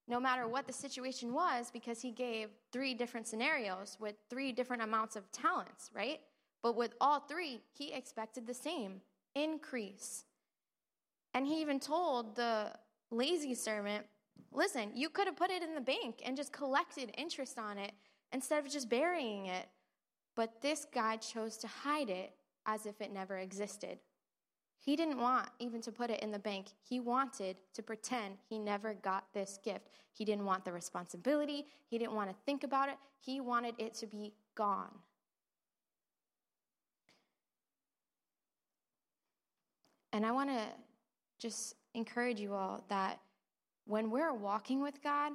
No 0.09 0.21
matter 0.21 0.47
what 0.47 0.67
the 0.67 0.73
situation 0.73 1.33
was, 1.33 1.71
because 1.71 2.03
he 2.03 2.11
gave 2.11 2.49
three 2.71 2.93
different 2.93 3.27
scenarios 3.27 3.97
with 4.01 4.17
three 4.29 4.53
different 4.53 4.83
amounts 4.83 5.17
of 5.17 5.31
talents, 5.33 5.91
right? 5.95 6.21
But 6.62 6.77
with 6.77 6.95
all 7.01 7.21
three, 7.21 7.61
he 7.73 7.93
expected 7.93 8.47
the 8.47 8.55
same 8.55 9.01
increase. 9.35 10.25
And 11.35 11.47
he 11.47 11.61
even 11.62 11.81
told 11.81 12.37
the 12.37 12.73
lazy 13.11 13.55
servant, 13.55 14.05
listen, 14.53 14.91
you 14.95 15.09
could 15.09 15.27
have 15.27 15.37
put 15.37 15.51
it 15.51 15.62
in 15.62 15.75
the 15.75 15.81
bank 15.81 16.21
and 16.25 16.37
just 16.37 16.53
collected 16.53 17.12
interest 17.17 17.59
on 17.59 17.79
it 17.79 17.93
instead 18.33 18.65
of 18.65 18.71
just 18.71 18.91
burying 18.91 19.47
it. 19.47 19.67
But 20.35 20.61
this 20.61 20.87
guy 20.93 21.17
chose 21.17 21.57
to 21.59 21.67
hide 21.67 22.11
it 22.11 22.33
as 22.67 22.87
if 22.87 23.01
it 23.01 23.12
never 23.12 23.38
existed. 23.38 23.99
He 24.85 24.97
didn't 24.97 25.18
want 25.18 25.49
even 25.61 25.81
to 25.83 25.92
put 25.92 26.11
it 26.11 26.21
in 26.21 26.33
the 26.33 26.40
bank. 26.40 26.66
He 26.83 26.99
wanted 26.99 27.57
to 27.75 27.83
pretend 27.85 28.35
he 28.49 28.59
never 28.59 28.95
got 28.95 29.25
this 29.33 29.61
gift. 29.64 29.90
He 30.12 30.25
didn't 30.25 30.45
want 30.45 30.64
the 30.64 30.73
responsibility. 30.73 31.66
He 31.88 31.99
didn't 31.99 32.14
want 32.14 32.31
to 32.31 32.37
think 32.45 32.64
about 32.64 32.88
it. 32.88 32.97
He 33.21 33.40
wanted 33.40 33.77
it 33.79 33.95
to 33.95 34.09
be 34.09 34.33
gone. 34.57 34.90
And 40.12 40.27
I 40.27 40.33
want 40.33 40.51
to 40.51 40.62
just 41.38 41.77
encourage 41.95 42.40
you 42.40 42.53
all 42.53 42.85
that 42.88 43.21
when 43.87 44.11
we're 44.11 44.35
walking 44.35 44.83
with 44.83 45.01
God, 45.01 45.33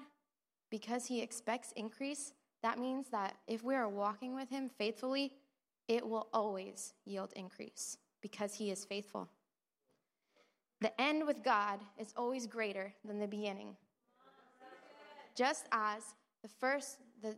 because 0.69 1.05
He 1.05 1.21
expects 1.21 1.71
increase, 1.77 2.33
that 2.63 2.79
means 2.79 3.07
that 3.12 3.38
if 3.47 3.63
we 3.63 3.75
are 3.75 3.88
walking 3.88 4.36
with 4.36 4.49
Him 4.49 4.69
faithfully, 4.77 5.31
it 5.88 6.05
will 6.05 6.27
always 6.33 6.93
yield 7.05 7.31
increase 7.38 7.97
because 8.21 8.53
He 8.53 8.71
is 8.71 8.83
faithful. 8.83 9.29
The 10.81 11.01
end 11.01 11.25
with 11.25 11.43
God 11.43 11.79
is 11.97 12.13
always 12.15 12.45
greater 12.45 12.93
than 13.03 13.19
the 13.19 13.27
beginning. 13.27 13.75
Just 15.35 15.65
as 15.71 16.03
the 16.43 16.47
first, 16.47 16.97
the 17.21 17.35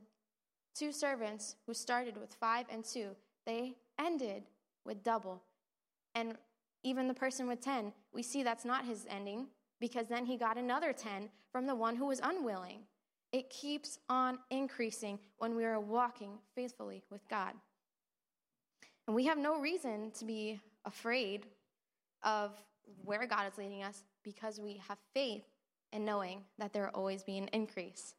two 0.75 0.91
servants 0.91 1.55
who 1.65 1.73
started 1.73 2.17
with 2.17 2.33
five 2.33 2.65
and 2.71 2.83
two, 2.83 3.15
they 3.45 3.75
ended 3.97 4.43
with 4.85 5.03
double. 5.03 5.41
And 6.15 6.35
even 6.83 7.07
the 7.07 7.13
person 7.13 7.47
with 7.47 7.61
10, 7.61 7.93
we 8.13 8.23
see 8.23 8.43
that's 8.43 8.65
not 8.65 8.85
his 8.85 9.05
ending 9.09 9.47
because 9.79 10.07
then 10.07 10.25
he 10.25 10.37
got 10.37 10.57
another 10.57 10.93
10 10.93 11.29
from 11.51 11.65
the 11.65 11.75
one 11.75 11.95
who 11.95 12.05
was 12.05 12.19
unwilling. 12.21 12.81
It 13.31 13.49
keeps 13.49 13.99
on 14.09 14.39
increasing 14.49 15.19
when 15.37 15.55
we 15.55 15.65
are 15.65 15.79
walking 15.79 16.39
faithfully 16.55 17.03
with 17.09 17.27
God. 17.29 17.53
And 19.07 19.15
we 19.15 19.25
have 19.25 19.37
no 19.37 19.59
reason 19.59 20.11
to 20.19 20.25
be 20.25 20.59
afraid 20.85 21.45
of 22.23 22.51
where 23.03 23.25
God 23.27 23.51
is 23.51 23.57
leading 23.57 23.83
us 23.83 24.03
because 24.23 24.59
we 24.59 24.81
have 24.87 24.97
faith 25.13 25.43
in 25.91 26.05
knowing 26.05 26.43
that 26.57 26.73
there 26.73 26.83
will 26.83 26.99
always 26.99 27.23
be 27.23 27.37
an 27.37 27.47
increase. 27.53 28.13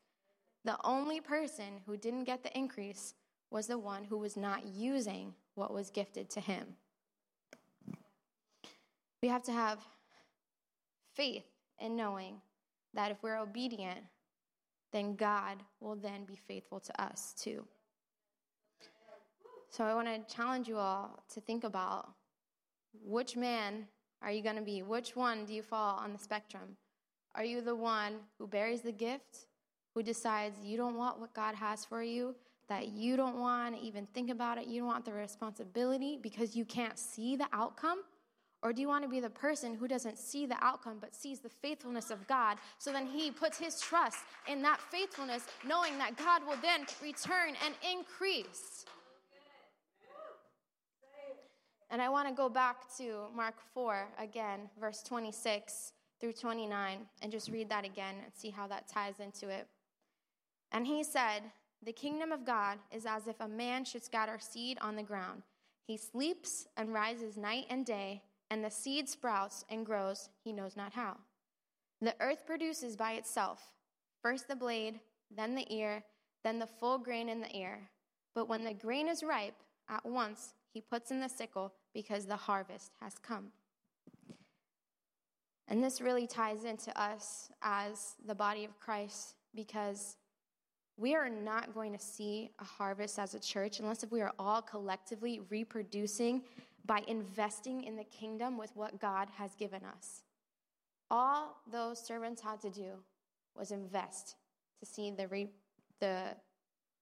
The 0.64 0.76
only 0.84 1.20
person 1.20 1.80
who 1.86 1.96
didn't 1.96 2.24
get 2.24 2.42
the 2.42 2.56
increase 2.56 3.14
was 3.50 3.66
the 3.66 3.78
one 3.78 4.04
who 4.04 4.18
was 4.18 4.36
not 4.36 4.66
using 4.66 5.34
what 5.54 5.72
was 5.72 5.90
gifted 5.90 6.30
to 6.30 6.40
him. 6.40 6.76
We 9.22 9.28
have 9.28 9.42
to 9.44 9.52
have 9.52 9.78
faith 11.14 11.44
in 11.78 11.96
knowing 11.96 12.40
that 12.94 13.10
if 13.10 13.22
we're 13.22 13.38
obedient, 13.38 14.00
then 14.92 15.14
God 15.14 15.58
will 15.80 15.96
then 15.96 16.24
be 16.24 16.36
faithful 16.36 16.80
to 16.80 17.02
us 17.02 17.34
too. 17.34 17.64
So 19.70 19.84
I 19.84 19.94
want 19.94 20.08
to 20.08 20.34
challenge 20.34 20.66
you 20.66 20.76
all 20.76 21.22
to 21.32 21.40
think 21.40 21.64
about 21.64 22.10
which 23.04 23.36
man 23.36 23.86
are 24.22 24.30
you 24.30 24.42
going 24.42 24.56
to 24.56 24.62
be? 24.62 24.82
Which 24.82 25.16
one 25.16 25.44
do 25.44 25.54
you 25.54 25.62
fall 25.62 25.96
on 25.96 26.12
the 26.12 26.18
spectrum? 26.18 26.76
Are 27.34 27.44
you 27.44 27.60
the 27.60 27.74
one 27.74 28.14
who 28.38 28.46
buries 28.46 28.82
the 28.82 28.92
gift, 28.92 29.46
who 29.94 30.02
decides 30.02 30.64
you 30.64 30.76
don't 30.76 30.96
want 30.96 31.20
what 31.20 31.32
God 31.34 31.54
has 31.54 31.84
for 31.84 32.02
you, 32.02 32.34
that 32.68 32.88
you 32.88 33.16
don't 33.16 33.38
want 33.38 33.76
to 33.76 33.82
even 33.82 34.06
think 34.06 34.30
about 34.30 34.58
it, 34.58 34.66
you 34.66 34.80
don't 34.80 34.88
want 34.88 35.04
the 35.04 35.12
responsibility 35.12 36.18
because 36.20 36.54
you 36.54 36.64
can't 36.64 36.98
see 36.98 37.36
the 37.36 37.48
outcome? 37.52 38.02
Or 38.62 38.72
do 38.72 38.82
you 38.82 38.88
want 38.88 39.04
to 39.04 39.08
be 39.08 39.20
the 39.20 39.30
person 39.30 39.74
who 39.74 39.88
doesn't 39.88 40.18
see 40.18 40.44
the 40.44 40.56
outcome 40.60 40.98
but 41.00 41.14
sees 41.14 41.40
the 41.40 41.48
faithfulness 41.48 42.10
of 42.10 42.26
God? 42.26 42.58
So 42.78 42.92
then 42.92 43.06
he 43.06 43.30
puts 43.30 43.58
his 43.58 43.80
trust 43.80 44.18
in 44.46 44.60
that 44.62 44.80
faithfulness, 44.80 45.46
knowing 45.66 45.96
that 45.98 46.16
God 46.16 46.42
will 46.46 46.58
then 46.60 46.84
return 47.02 47.54
and 47.64 47.74
increase. 47.90 48.84
And 51.90 52.00
I 52.00 52.08
want 52.08 52.28
to 52.28 52.34
go 52.34 52.48
back 52.48 52.94
to 52.98 53.24
Mark 53.34 53.56
4 53.74 54.06
again, 54.18 54.70
verse 54.78 55.02
26 55.02 55.92
through 56.20 56.32
29, 56.34 56.98
and 57.22 57.32
just 57.32 57.50
read 57.50 57.68
that 57.70 57.84
again 57.84 58.16
and 58.22 58.32
see 58.32 58.50
how 58.50 58.66
that 58.68 58.88
ties 58.88 59.18
into 59.18 59.48
it. 59.48 59.66
And 60.70 60.86
he 60.86 61.02
said, 61.02 61.40
The 61.84 61.92
kingdom 61.92 62.30
of 62.30 62.44
God 62.44 62.78
is 62.92 63.06
as 63.06 63.26
if 63.26 63.40
a 63.40 63.48
man 63.48 63.84
should 63.84 64.04
scatter 64.04 64.38
seed 64.38 64.78
on 64.80 64.94
the 64.94 65.02
ground. 65.02 65.42
He 65.86 65.96
sleeps 65.96 66.68
and 66.76 66.92
rises 66.92 67.36
night 67.36 67.66
and 67.68 67.84
day 67.84 68.22
and 68.50 68.64
the 68.64 68.70
seed 68.70 69.08
sprouts 69.08 69.64
and 69.70 69.86
grows, 69.86 70.28
he 70.42 70.52
knows 70.52 70.76
not 70.76 70.92
how. 70.92 71.16
The 72.00 72.14
earth 72.20 72.46
produces 72.46 72.96
by 72.96 73.12
itself 73.12 73.62
first 74.22 74.48
the 74.48 74.56
blade, 74.56 75.00
then 75.34 75.54
the 75.54 75.72
ear, 75.74 76.02
then 76.44 76.58
the 76.58 76.66
full 76.66 76.98
grain 76.98 77.28
in 77.28 77.40
the 77.40 77.56
ear. 77.56 77.88
But 78.34 78.48
when 78.48 78.64
the 78.64 78.74
grain 78.74 79.08
is 79.08 79.22
ripe, 79.22 79.54
at 79.88 80.04
once 80.04 80.54
he 80.72 80.80
puts 80.80 81.10
in 81.10 81.20
the 81.20 81.28
sickle 81.28 81.72
because 81.92 82.26
the 82.26 82.36
harvest 82.36 82.92
has 83.00 83.14
come. 83.18 83.48
And 85.68 85.82
this 85.82 86.00
really 86.00 86.26
ties 86.26 86.64
into 86.64 86.98
us 87.00 87.50
as 87.62 88.16
the 88.26 88.34
body 88.34 88.64
of 88.64 88.78
Christ 88.80 89.36
because 89.54 90.16
we 90.96 91.14
are 91.14 91.30
not 91.30 91.72
going 91.72 91.92
to 91.92 91.98
see 91.98 92.50
a 92.58 92.64
harvest 92.64 93.18
as 93.18 93.34
a 93.34 93.40
church 93.40 93.78
unless 93.78 94.02
if 94.02 94.10
we 94.10 94.20
are 94.20 94.32
all 94.38 94.60
collectively 94.60 95.40
reproducing 95.48 96.42
by 96.86 97.02
investing 97.06 97.84
in 97.84 97.96
the 97.96 98.04
kingdom 98.04 98.58
with 98.58 98.74
what 98.74 99.00
God 99.00 99.28
has 99.36 99.54
given 99.54 99.82
us. 99.84 100.22
All 101.10 101.56
those 101.70 102.04
servants 102.04 102.42
had 102.42 102.60
to 102.62 102.70
do 102.70 102.92
was 103.56 103.70
invest 103.70 104.36
to 104.80 104.86
see 104.86 105.10
the, 105.10 105.28
re- 105.28 105.50
the 106.00 106.22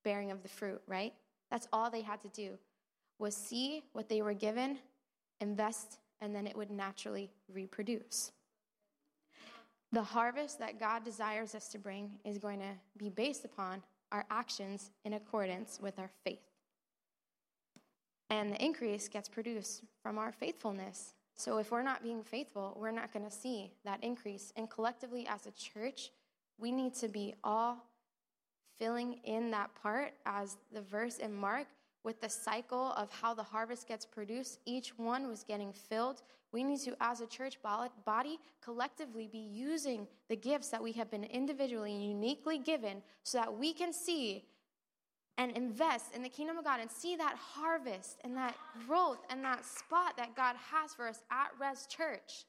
bearing 0.04 0.30
of 0.30 0.42
the 0.42 0.48
fruit, 0.48 0.80
right? 0.86 1.12
That's 1.50 1.68
all 1.72 1.90
they 1.90 2.02
had 2.02 2.20
to 2.22 2.28
do 2.28 2.58
was 3.18 3.36
see 3.36 3.82
what 3.92 4.08
they 4.08 4.22
were 4.22 4.34
given, 4.34 4.78
invest, 5.40 5.98
and 6.20 6.34
then 6.34 6.46
it 6.46 6.56
would 6.56 6.70
naturally 6.70 7.30
reproduce. 7.52 8.32
The 9.92 10.02
harvest 10.02 10.58
that 10.58 10.78
God 10.78 11.04
desires 11.04 11.54
us 11.54 11.68
to 11.68 11.78
bring 11.78 12.10
is 12.24 12.38
going 12.38 12.60
to 12.60 12.74
be 12.96 13.08
based 13.08 13.44
upon 13.44 13.82
our 14.12 14.26
actions 14.30 14.90
in 15.04 15.14
accordance 15.14 15.78
with 15.80 15.98
our 15.98 16.10
faith. 16.24 16.40
And 18.30 18.52
the 18.52 18.62
increase 18.62 19.08
gets 19.08 19.28
produced 19.28 19.82
from 20.02 20.18
our 20.18 20.32
faithfulness. 20.32 21.14
So 21.36 21.58
if 21.58 21.70
we're 21.70 21.82
not 21.82 22.02
being 22.02 22.22
faithful, 22.22 22.76
we're 22.78 22.90
not 22.90 23.12
going 23.12 23.24
to 23.24 23.30
see 23.30 23.70
that 23.84 24.02
increase. 24.02 24.52
And 24.56 24.68
collectively, 24.68 25.26
as 25.26 25.46
a 25.46 25.52
church, 25.52 26.10
we 26.58 26.70
need 26.70 26.94
to 26.96 27.08
be 27.08 27.34
all 27.42 27.78
filling 28.78 29.20
in 29.24 29.50
that 29.52 29.70
part 29.80 30.12
as 30.26 30.56
the 30.72 30.82
verse 30.82 31.18
in 31.18 31.32
Mark 31.32 31.66
with 32.08 32.22
the 32.22 32.28
cycle 32.30 32.94
of 32.96 33.12
how 33.12 33.34
the 33.34 33.42
harvest 33.42 33.86
gets 33.86 34.06
produced, 34.06 34.60
each 34.64 34.96
one 34.96 35.28
was 35.28 35.44
getting 35.44 35.74
filled. 35.74 36.22
We 36.52 36.64
need 36.64 36.80
to, 36.80 36.96
as 37.02 37.20
a 37.20 37.26
church 37.26 37.58
body, 37.62 38.38
collectively 38.64 39.28
be 39.30 39.38
using 39.38 40.08
the 40.30 40.34
gifts 40.34 40.70
that 40.70 40.82
we 40.82 40.92
have 40.92 41.10
been 41.10 41.24
individually 41.24 41.92
and 41.92 42.02
uniquely 42.02 42.56
given 42.56 43.02
so 43.24 43.36
that 43.36 43.58
we 43.58 43.74
can 43.74 43.92
see 43.92 44.46
and 45.36 45.54
invest 45.54 46.14
in 46.14 46.22
the 46.22 46.30
kingdom 46.30 46.56
of 46.56 46.64
God 46.64 46.80
and 46.80 46.90
see 46.90 47.14
that 47.16 47.36
harvest 47.36 48.16
and 48.24 48.34
that 48.38 48.56
growth 48.86 49.20
and 49.28 49.44
that 49.44 49.66
spot 49.66 50.16
that 50.16 50.34
God 50.34 50.56
has 50.72 50.94
for 50.94 51.08
us 51.08 51.20
at 51.30 51.48
Res 51.60 51.86
Church. 51.86 52.46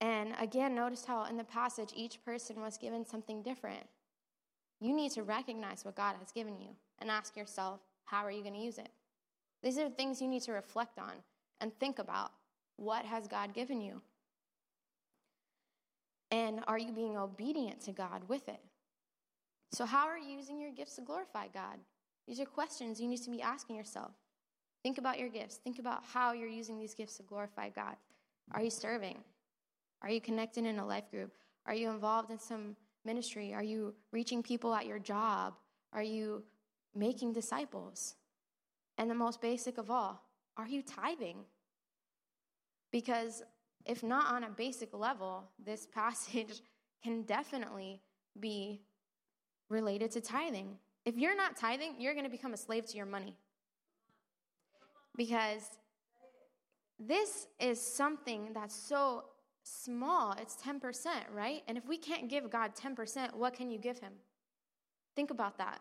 And 0.00 0.34
again, 0.40 0.74
notice 0.74 1.04
how 1.04 1.26
in 1.26 1.36
the 1.36 1.44
passage 1.44 1.92
each 1.94 2.24
person 2.24 2.60
was 2.60 2.76
given 2.76 3.06
something 3.06 3.40
different. 3.40 3.86
You 4.80 4.94
need 4.94 5.12
to 5.12 5.22
recognize 5.22 5.84
what 5.84 5.96
God 5.96 6.16
has 6.18 6.32
given 6.32 6.58
you 6.58 6.68
and 6.98 7.10
ask 7.10 7.36
yourself, 7.36 7.80
how 8.04 8.24
are 8.24 8.30
you 8.30 8.42
going 8.42 8.54
to 8.54 8.60
use 8.60 8.78
it? 8.78 8.90
These 9.62 9.78
are 9.78 9.88
things 9.88 10.20
you 10.20 10.28
need 10.28 10.42
to 10.42 10.52
reflect 10.52 10.98
on 10.98 11.12
and 11.60 11.72
think 11.78 11.98
about. 11.98 12.32
What 12.76 13.04
has 13.04 13.26
God 13.26 13.54
given 13.54 13.80
you? 13.80 14.02
And 16.30 16.60
are 16.66 16.78
you 16.78 16.92
being 16.92 17.16
obedient 17.16 17.80
to 17.82 17.92
God 17.92 18.22
with 18.28 18.48
it? 18.48 18.60
So, 19.72 19.86
how 19.86 20.06
are 20.06 20.18
you 20.18 20.36
using 20.36 20.60
your 20.60 20.72
gifts 20.72 20.96
to 20.96 21.02
glorify 21.02 21.46
God? 21.48 21.78
These 22.28 22.40
are 22.40 22.44
questions 22.44 23.00
you 23.00 23.08
need 23.08 23.22
to 23.22 23.30
be 23.30 23.40
asking 23.40 23.76
yourself. 23.76 24.12
Think 24.82 24.98
about 24.98 25.18
your 25.18 25.28
gifts. 25.28 25.56
Think 25.56 25.78
about 25.78 26.02
how 26.12 26.32
you're 26.32 26.48
using 26.48 26.78
these 26.78 26.94
gifts 26.94 27.16
to 27.16 27.22
glorify 27.22 27.70
God. 27.70 27.96
Are 28.52 28.62
you 28.62 28.70
serving? 28.70 29.18
Are 30.02 30.10
you 30.10 30.20
connected 30.20 30.64
in 30.64 30.78
a 30.78 30.86
life 30.86 31.10
group? 31.10 31.32
Are 31.66 31.74
you 31.74 31.90
involved 31.90 32.30
in 32.30 32.38
some 32.38 32.76
ministry? 33.06 33.54
Are 33.54 33.62
you 33.62 33.94
reaching 34.12 34.42
people 34.42 34.74
at 34.74 34.86
your 34.86 34.98
job? 34.98 35.54
Are 35.92 36.02
you 36.02 36.42
making 36.94 37.32
disciples? 37.32 38.16
And 38.98 39.10
the 39.10 39.14
most 39.14 39.40
basic 39.40 39.78
of 39.78 39.90
all, 39.90 40.22
are 40.56 40.66
you 40.66 40.82
tithing? 40.82 41.44
Because 42.90 43.42
if 43.84 44.02
not 44.02 44.34
on 44.34 44.44
a 44.44 44.50
basic 44.50 44.92
level, 44.92 45.44
this 45.64 45.86
passage 45.94 46.60
can 47.02 47.22
definitely 47.22 48.02
be 48.38 48.82
related 49.68 50.10
to 50.12 50.20
tithing. 50.20 50.76
If 51.04 51.16
you're 51.16 51.36
not 51.36 51.56
tithing, 51.56 51.94
you're 51.98 52.14
going 52.14 52.24
to 52.24 52.30
become 52.30 52.52
a 52.52 52.56
slave 52.56 52.86
to 52.86 52.96
your 52.96 53.06
money. 53.06 53.34
Because 55.16 55.62
this 56.98 57.46
is 57.60 57.80
something 57.80 58.50
that's 58.52 58.74
so 58.74 59.24
small, 59.66 60.34
it's 60.40 60.56
10%, 60.56 61.06
right? 61.34 61.62
And 61.66 61.76
if 61.76 61.88
we 61.88 61.98
can't 61.98 62.28
give 62.28 62.48
God 62.50 62.72
10%, 62.74 63.34
what 63.34 63.54
can 63.54 63.70
you 63.70 63.78
give 63.78 63.98
Him? 63.98 64.12
Think 65.16 65.30
about 65.30 65.58
that. 65.58 65.80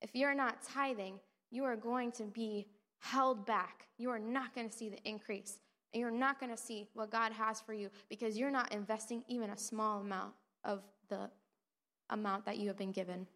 If 0.00 0.14
you're 0.14 0.34
not 0.34 0.62
tithing, 0.62 1.20
you 1.50 1.64
are 1.64 1.76
going 1.76 2.12
to 2.12 2.24
be 2.24 2.66
held 2.98 3.44
back. 3.44 3.88
You 3.98 4.10
are 4.10 4.18
not 4.18 4.54
going 4.54 4.68
to 4.68 4.74
see 4.74 4.88
the 4.88 5.02
increase. 5.04 5.58
And 5.92 6.00
you're 6.00 6.10
not 6.10 6.40
going 6.40 6.50
to 6.50 6.56
see 6.56 6.88
what 6.94 7.10
God 7.10 7.32
has 7.32 7.60
for 7.60 7.72
you 7.72 7.90
because 8.08 8.36
you're 8.36 8.50
not 8.50 8.72
investing 8.72 9.22
even 9.28 9.50
a 9.50 9.56
small 9.56 10.00
amount 10.00 10.32
of 10.64 10.82
the 11.08 11.30
amount 12.10 12.44
that 12.46 12.58
you 12.58 12.68
have 12.68 12.76
been 12.76 12.92
given. 12.92 13.26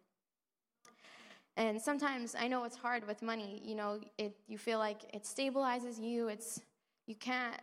And 1.57 1.81
sometimes 1.81 2.35
I 2.37 2.47
know 2.47 2.63
it's 2.63 2.75
hard 2.75 3.05
with 3.07 3.21
money. 3.21 3.61
You 3.63 3.75
know, 3.75 3.99
it 4.17 4.35
you 4.47 4.57
feel 4.57 4.79
like 4.79 5.01
it 5.13 5.23
stabilizes 5.23 6.01
you. 6.01 6.27
It's 6.27 6.61
you 7.07 7.15
can't 7.15 7.59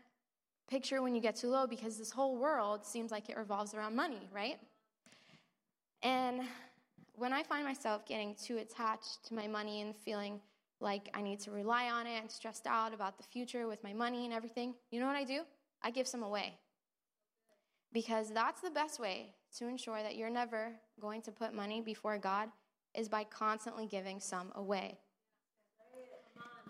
picture 0.69 1.03
when 1.03 1.15
you 1.15 1.21
get 1.21 1.37
too 1.37 1.49
low 1.49 1.67
because 1.67 1.99
this 1.99 2.11
whole 2.11 2.37
world 2.37 2.85
seems 2.85 3.11
like 3.11 3.29
it 3.29 3.37
revolves 3.37 3.75
around 3.75 3.97
money, 3.97 4.29
right? 4.33 4.59
And 6.03 6.43
when 7.15 7.33
I 7.33 7.43
find 7.43 7.65
myself 7.65 8.07
getting 8.07 8.35
too 8.35 8.59
attached 8.59 9.25
to 9.27 9.35
my 9.35 9.49
money 9.49 9.81
and 9.81 9.97
feeling 9.97 10.41
like 10.81 11.09
I 11.15 11.23
need 11.23 11.41
to 11.41 11.51
rely 11.51 11.91
on 11.91 12.07
it 12.07 12.21
and 12.21 12.31
stressed 12.31 12.67
out 12.67 12.95
about 12.95 13.19
the 13.19 13.25
future 13.25 13.67
with 13.67 13.83
my 13.83 13.93
money 13.93 14.25
and 14.25 14.33
everything, 14.33 14.75
you 14.91 15.01
know 15.01 15.07
what 15.07 15.17
I 15.17 15.25
do? 15.25 15.41
I 15.83 15.91
give 15.91 16.07
some 16.07 16.23
away. 16.23 16.55
Because 17.93 18.31
that's 18.33 18.61
the 18.61 18.71
best 18.71 19.01
way 19.01 19.35
to 19.57 19.67
ensure 19.67 20.03
that 20.03 20.17
you're 20.17 20.31
never 20.31 20.73
going 21.01 21.23
to 21.23 21.33
put 21.33 21.55
money 21.55 21.81
before 21.81 22.19
God 22.19 22.51
is 22.95 23.09
by 23.09 23.25
constantly 23.25 23.87
giving 23.87 24.21
some 24.21 24.53
away. 24.55 24.99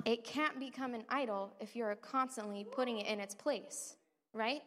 It 0.04 0.24
can't 0.24 0.58
become 0.58 0.94
an 0.94 1.04
idol 1.08 1.52
if 1.60 1.76
you're 1.76 1.94
constantly 1.96 2.64
putting 2.70 2.98
it 2.98 3.06
in 3.06 3.20
its 3.20 3.34
place, 3.34 3.96
right? 4.32 4.62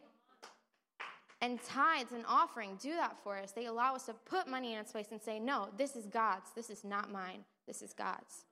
And 1.40 1.60
tithes 1.64 2.12
and 2.12 2.24
offering 2.28 2.78
do 2.80 2.94
that 2.94 3.16
for 3.24 3.36
us. 3.36 3.50
They 3.52 3.66
allow 3.66 3.96
us 3.96 4.06
to 4.06 4.12
put 4.12 4.46
money 4.46 4.74
in 4.74 4.78
its 4.78 4.92
place 4.92 5.08
and 5.10 5.20
say, 5.20 5.40
no, 5.40 5.68
this 5.76 5.96
is 5.96 6.06
God's. 6.06 6.50
This 6.54 6.70
is 6.70 6.84
not 6.84 7.10
mine. 7.10 7.44
This 7.66 7.82
is 7.82 7.92
God's. 7.92 8.44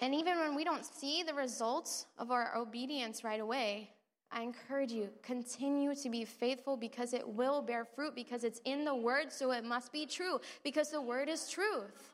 And 0.00 0.14
even 0.14 0.38
when 0.38 0.54
we 0.54 0.64
don't 0.64 0.84
see 0.84 1.22
the 1.22 1.34
results 1.34 2.06
of 2.18 2.30
our 2.30 2.56
obedience 2.56 3.24
right 3.24 3.40
away, 3.40 3.90
I 4.30 4.42
encourage 4.42 4.92
you, 4.92 5.08
continue 5.22 5.94
to 5.94 6.10
be 6.10 6.24
faithful 6.24 6.76
because 6.76 7.14
it 7.14 7.26
will 7.26 7.62
bear 7.62 7.84
fruit, 7.84 8.14
because 8.14 8.44
it's 8.44 8.60
in 8.64 8.84
the 8.84 8.94
word, 8.94 9.32
so 9.32 9.52
it 9.52 9.64
must 9.64 9.92
be 9.92 10.04
true, 10.04 10.40
because 10.62 10.90
the 10.90 11.00
word 11.00 11.28
is 11.28 11.48
truth. 11.48 12.10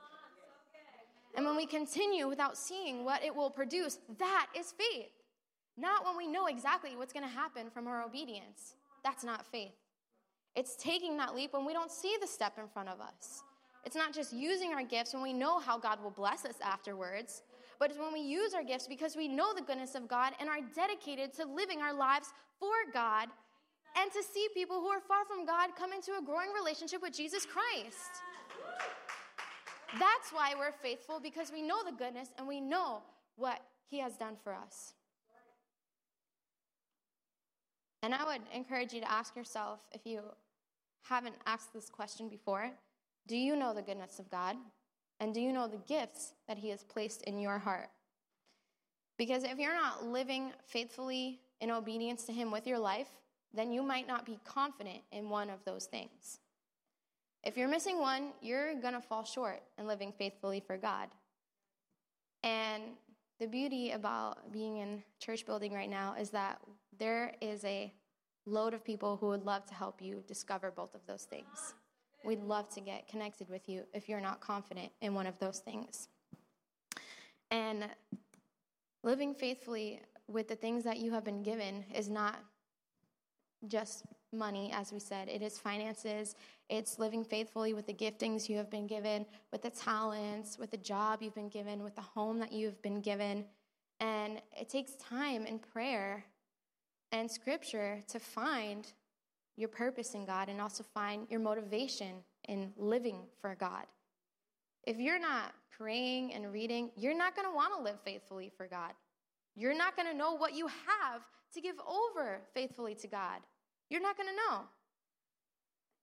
And 1.36 1.44
when 1.44 1.56
we 1.56 1.66
continue 1.66 2.28
without 2.28 2.56
seeing 2.56 3.04
what 3.04 3.24
it 3.24 3.34
will 3.34 3.50
produce, 3.50 3.98
that 4.18 4.46
is 4.56 4.72
faith. 4.72 5.10
Not 5.76 6.04
when 6.04 6.16
we 6.16 6.28
know 6.28 6.46
exactly 6.46 6.96
what's 6.96 7.12
going 7.12 7.24
to 7.24 7.34
happen 7.34 7.70
from 7.70 7.86
our 7.88 8.02
obedience. 8.02 8.76
That's 9.02 9.24
not 9.24 9.44
faith. 9.44 9.74
It's 10.54 10.76
taking 10.76 11.16
that 11.16 11.34
leap 11.34 11.52
when 11.52 11.64
we 11.64 11.72
don't 11.72 11.90
see 11.90 12.16
the 12.20 12.28
step 12.28 12.58
in 12.58 12.68
front 12.68 12.88
of 12.88 13.00
us. 13.00 13.42
It's 13.84 13.96
not 13.96 14.14
just 14.14 14.32
using 14.32 14.72
our 14.72 14.84
gifts 14.84 15.12
when 15.12 15.22
we 15.22 15.32
know 15.32 15.58
how 15.58 15.78
God 15.78 16.02
will 16.02 16.10
bless 16.10 16.44
us 16.44 16.54
afterwards, 16.62 17.42
but 17.78 17.90
it's 17.90 17.98
when 17.98 18.12
we 18.12 18.20
use 18.20 18.54
our 18.54 18.62
gifts 18.62 18.86
because 18.86 19.16
we 19.16 19.28
know 19.28 19.52
the 19.52 19.62
goodness 19.62 19.94
of 19.94 20.08
God 20.08 20.32
and 20.40 20.48
are 20.48 20.60
dedicated 20.74 21.34
to 21.34 21.44
living 21.44 21.82
our 21.82 21.92
lives 21.92 22.28
for 22.60 22.72
God 22.92 23.28
and 24.00 24.10
to 24.12 24.22
see 24.22 24.48
people 24.54 24.80
who 24.80 24.88
are 24.88 25.00
far 25.00 25.24
from 25.24 25.44
God 25.44 25.70
come 25.76 25.92
into 25.92 26.12
a 26.12 26.24
growing 26.24 26.50
relationship 26.54 27.02
with 27.02 27.12
Jesus 27.12 27.44
Christ. 27.44 28.22
That's 29.98 30.32
why 30.32 30.54
we're 30.58 30.72
faithful 30.72 31.20
because 31.20 31.52
we 31.52 31.62
know 31.62 31.84
the 31.84 31.96
goodness 31.96 32.28
and 32.38 32.46
we 32.48 32.60
know 32.60 33.02
what 33.36 33.60
He 33.88 33.98
has 34.00 34.16
done 34.16 34.36
for 34.42 34.54
us. 34.54 34.94
And 38.02 38.14
I 38.14 38.24
would 38.24 38.42
encourage 38.52 38.92
you 38.92 39.00
to 39.00 39.10
ask 39.10 39.34
yourself 39.34 39.80
if 39.92 40.04
you 40.04 40.22
haven't 41.02 41.36
asked 41.46 41.72
this 41.72 41.88
question 41.88 42.28
before 42.28 42.70
do 43.26 43.36
you 43.36 43.56
know 43.56 43.72
the 43.72 43.80
goodness 43.80 44.18
of 44.18 44.30
God? 44.30 44.56
And 45.20 45.32
do 45.32 45.40
you 45.40 45.52
know 45.52 45.66
the 45.66 45.78
gifts 45.88 46.34
that 46.46 46.58
He 46.58 46.68
has 46.68 46.82
placed 46.82 47.22
in 47.22 47.40
your 47.40 47.58
heart? 47.58 47.88
Because 49.16 49.44
if 49.44 49.58
you're 49.58 49.74
not 49.74 50.04
living 50.04 50.52
faithfully 50.66 51.40
in 51.60 51.70
obedience 51.70 52.24
to 52.24 52.32
Him 52.32 52.50
with 52.50 52.66
your 52.66 52.78
life, 52.78 53.08
then 53.54 53.72
you 53.72 53.82
might 53.82 54.06
not 54.06 54.26
be 54.26 54.38
confident 54.44 54.98
in 55.12 55.30
one 55.30 55.48
of 55.48 55.64
those 55.64 55.86
things. 55.86 56.40
If 57.44 57.58
you're 57.58 57.68
missing 57.68 57.98
one, 57.98 58.32
you're 58.40 58.74
going 58.80 58.94
to 58.94 59.02
fall 59.02 59.22
short 59.22 59.60
in 59.78 59.86
living 59.86 60.12
faithfully 60.16 60.60
for 60.66 60.78
God. 60.78 61.08
And 62.42 62.82
the 63.38 63.46
beauty 63.46 63.90
about 63.90 64.50
being 64.50 64.78
in 64.78 65.02
church 65.18 65.44
building 65.44 65.74
right 65.74 65.90
now 65.90 66.14
is 66.18 66.30
that 66.30 66.58
there 66.98 67.34
is 67.42 67.62
a 67.64 67.92
load 68.46 68.72
of 68.72 68.82
people 68.82 69.16
who 69.16 69.26
would 69.28 69.44
love 69.44 69.66
to 69.66 69.74
help 69.74 70.00
you 70.00 70.22
discover 70.26 70.70
both 70.70 70.94
of 70.94 71.02
those 71.06 71.24
things. 71.24 71.74
We'd 72.24 72.42
love 72.42 72.70
to 72.70 72.80
get 72.80 73.08
connected 73.08 73.50
with 73.50 73.68
you 73.68 73.82
if 73.92 74.08
you're 74.08 74.20
not 74.20 74.40
confident 74.40 74.90
in 75.02 75.14
one 75.14 75.26
of 75.26 75.38
those 75.38 75.58
things. 75.58 76.08
And 77.50 77.84
living 79.02 79.34
faithfully 79.34 80.00
with 80.28 80.48
the 80.48 80.56
things 80.56 80.84
that 80.84 80.98
you 80.98 81.12
have 81.12 81.24
been 81.24 81.42
given 81.42 81.84
is 81.94 82.08
not 82.08 82.36
just 83.68 84.04
money, 84.34 84.72
as 84.74 84.92
we 84.92 84.98
said, 84.98 85.28
it 85.28 85.42
is 85.42 85.58
finances, 85.58 86.34
it's 86.68 86.98
living 86.98 87.24
faithfully 87.24 87.74
with 87.74 87.86
the 87.86 87.94
giftings 87.94 88.48
you 88.48 88.56
have 88.56 88.70
been 88.70 88.86
given, 88.86 89.26
with 89.52 89.62
the 89.62 89.70
talents, 89.70 90.58
with 90.58 90.70
the 90.70 90.76
job 90.76 91.22
you've 91.22 91.34
been 91.34 91.48
given, 91.48 91.82
with 91.82 91.94
the 91.94 92.02
home 92.02 92.38
that 92.38 92.52
you've 92.52 92.80
been 92.82 93.00
given. 93.00 93.44
And 94.00 94.40
it 94.58 94.68
takes 94.68 94.96
time 94.96 95.46
and 95.46 95.60
prayer 95.60 96.24
and 97.12 97.30
scripture 97.30 98.02
to 98.08 98.18
find 98.18 98.92
your 99.56 99.68
purpose 99.68 100.14
in 100.14 100.24
God 100.24 100.48
and 100.48 100.60
also 100.60 100.84
find 100.94 101.26
your 101.30 101.40
motivation 101.40 102.16
in 102.48 102.72
living 102.76 103.20
for 103.40 103.54
God. 103.54 103.84
If 104.86 104.98
you're 104.98 105.20
not 105.20 105.54
praying 105.76 106.34
and 106.34 106.52
reading, 106.52 106.90
you're 106.96 107.16
not 107.16 107.36
going 107.36 107.48
to 107.48 107.54
want 107.54 107.74
to 107.76 107.82
live 107.82 107.98
faithfully 108.04 108.50
for 108.56 108.66
God. 108.66 108.92
You're 109.56 109.76
not 109.76 109.96
going 109.96 110.08
to 110.10 110.16
know 110.16 110.36
what 110.36 110.54
you 110.54 110.66
have 110.66 111.22
to 111.54 111.60
give 111.60 111.76
over 111.86 112.40
faithfully 112.52 112.94
to 112.96 113.06
God. 113.06 113.40
You're 113.94 114.02
not 114.02 114.16
going 114.16 114.28
to 114.28 114.34
know. 114.34 114.62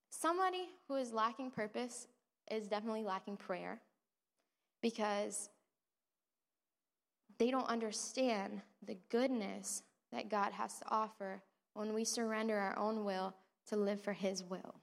Somebody 0.08 0.70
who 0.88 0.94
is 0.96 1.12
lacking 1.12 1.50
purpose 1.50 2.06
is 2.50 2.66
definitely 2.66 3.04
lacking 3.04 3.36
prayer 3.36 3.82
because 4.80 5.50
they 7.36 7.50
don't 7.50 7.68
understand 7.68 8.62
the 8.82 8.96
goodness 9.10 9.82
that 10.10 10.30
God 10.30 10.52
has 10.52 10.78
to 10.78 10.86
offer 10.88 11.42
when 11.74 11.92
we 11.92 12.06
surrender 12.06 12.56
our 12.56 12.78
own 12.78 13.04
will 13.04 13.34
to 13.68 13.76
live 13.76 14.00
for 14.00 14.14
His 14.14 14.42
will. 14.42 14.76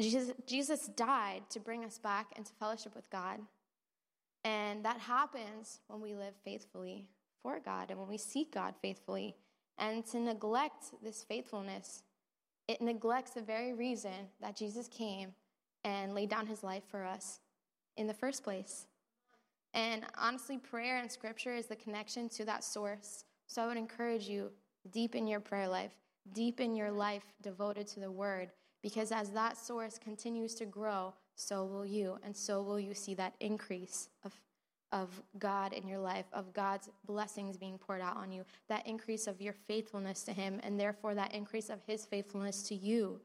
Jesus, 0.00 0.32
Jesus 0.48 0.88
died 0.96 1.42
to 1.50 1.60
bring 1.60 1.84
us 1.84 1.96
back 1.96 2.32
into 2.36 2.50
fellowship 2.54 2.96
with 2.96 3.08
God. 3.08 3.38
And 4.42 4.84
that 4.84 4.98
happens 4.98 5.78
when 5.86 6.00
we 6.00 6.16
live 6.16 6.34
faithfully 6.44 7.06
for 7.40 7.60
God 7.60 7.92
and 7.92 8.00
when 8.00 8.08
we 8.08 8.18
seek 8.18 8.52
God 8.52 8.74
faithfully. 8.82 9.36
And 9.80 10.06
to 10.08 10.20
neglect 10.20 10.92
this 11.02 11.24
faithfulness, 11.24 12.04
it 12.68 12.80
neglects 12.80 13.32
the 13.32 13.40
very 13.40 13.72
reason 13.72 14.28
that 14.40 14.54
Jesus 14.54 14.86
came 14.86 15.34
and 15.82 16.14
laid 16.14 16.28
down 16.28 16.46
his 16.46 16.62
life 16.62 16.84
for 16.88 17.04
us 17.04 17.40
in 17.96 18.06
the 18.06 18.14
first 18.14 18.44
place. 18.44 18.86
And 19.72 20.04
honestly, 20.18 20.58
prayer 20.58 20.98
and 20.98 21.10
scripture 21.10 21.54
is 21.54 21.66
the 21.66 21.76
connection 21.76 22.28
to 22.28 22.44
that 22.44 22.62
source. 22.62 23.24
So 23.46 23.62
I 23.62 23.66
would 23.66 23.76
encourage 23.76 24.28
you 24.28 24.52
deepen 24.92 25.26
your 25.26 25.40
prayer 25.40 25.66
life, 25.66 25.92
deepen 26.34 26.76
your 26.76 26.90
life 26.90 27.24
devoted 27.42 27.86
to 27.88 28.00
the 28.00 28.10
word, 28.10 28.50
because 28.82 29.12
as 29.12 29.30
that 29.30 29.56
source 29.56 29.98
continues 29.98 30.54
to 30.56 30.66
grow, 30.66 31.14
so 31.34 31.64
will 31.64 31.86
you, 31.86 32.18
and 32.22 32.36
so 32.36 32.62
will 32.62 32.78
you 32.78 32.94
see 32.94 33.14
that 33.14 33.34
increase 33.40 34.08
of, 34.24 34.34
of 34.92 35.22
God 35.38 35.72
in 35.72 35.86
your 35.86 35.98
life, 35.98 36.26
of 36.32 36.52
God's 36.52 36.88
blessings 37.06 37.56
being 37.56 37.78
poured 37.78 38.00
out 38.00 38.16
on 38.16 38.32
you, 38.32 38.44
that 38.68 38.86
increase 38.86 39.26
of 39.26 39.40
your 39.40 39.52
faithfulness 39.52 40.22
to 40.24 40.32
Him, 40.32 40.60
and 40.62 40.78
therefore 40.78 41.14
that 41.14 41.34
increase 41.34 41.70
of 41.70 41.80
His 41.86 42.04
faithfulness 42.04 42.62
to 42.64 42.74
you. 42.74 43.20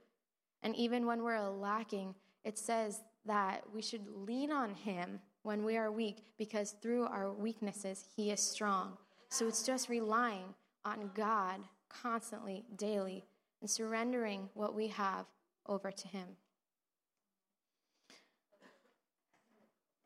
And 0.61 0.75
even 0.75 1.05
when 1.05 1.23
we're 1.23 1.49
lacking, 1.49 2.15
it 2.43 2.57
says 2.57 3.01
that 3.25 3.63
we 3.73 3.81
should 3.81 4.07
lean 4.07 4.51
on 4.51 4.73
Him 4.73 5.19
when 5.43 5.63
we 5.63 5.77
are 5.77 5.91
weak, 5.91 6.23
because 6.37 6.75
through 6.81 7.05
our 7.05 7.31
weaknesses, 7.31 8.05
He 8.15 8.31
is 8.31 8.39
strong. 8.39 8.97
So 9.29 9.47
it's 9.47 9.63
just 9.63 9.89
relying 9.89 10.53
on 10.83 11.11
God 11.13 11.61
constantly, 11.89 12.63
daily, 12.75 13.25
and 13.61 13.69
surrendering 13.69 14.49
what 14.53 14.75
we 14.75 14.87
have 14.89 15.25
over 15.67 15.91
to 15.91 16.07
Him. 16.07 16.27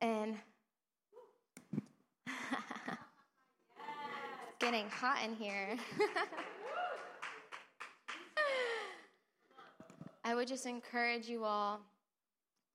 And 0.02 0.36
getting 4.60 4.90
hot 4.90 5.20
in 5.24 5.34
here. 5.34 5.78
I 10.24 10.36
would 10.36 10.48
just 10.48 10.66
encourage 10.66 11.30
you 11.30 11.46
all 11.46 11.80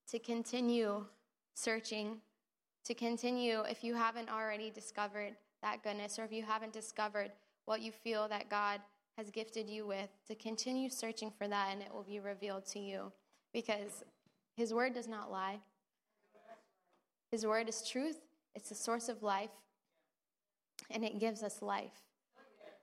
to 0.09 0.17
continue 0.19 1.05
searching, 1.53 2.17
to 2.85 2.93
continue, 2.93 3.61
if 3.69 3.83
you 3.83 3.93
haven't 3.93 4.29
already 4.29 4.71
discovered 4.71 5.35
that 5.61 5.83
goodness, 5.83 6.17
or 6.19 6.23
if 6.23 6.31
you 6.31 6.43
haven't 6.43 6.73
discovered 6.73 7.31
what 7.65 7.81
you 7.81 7.91
feel 7.91 8.27
that 8.27 8.49
God 8.49 8.81
has 9.17 9.29
gifted 9.29 9.69
you 9.69 9.85
with, 9.87 10.09
to 10.27 10.35
continue 10.35 10.89
searching 10.89 11.31
for 11.37 11.47
that 11.47 11.69
and 11.71 11.81
it 11.81 11.93
will 11.93 12.03
be 12.03 12.19
revealed 12.19 12.65
to 12.67 12.79
you. 12.79 13.11
Because 13.53 14.03
His 14.57 14.73
word 14.73 14.93
does 14.93 15.07
not 15.07 15.31
lie, 15.31 15.59
His 17.31 17.45
word 17.45 17.69
is 17.69 17.87
truth, 17.87 18.19
it's 18.55 18.69
the 18.69 18.75
source 18.75 19.07
of 19.07 19.23
life, 19.23 19.51
and 20.91 21.03
it 21.03 21.19
gives 21.19 21.43
us 21.43 21.61
life. 21.61 22.01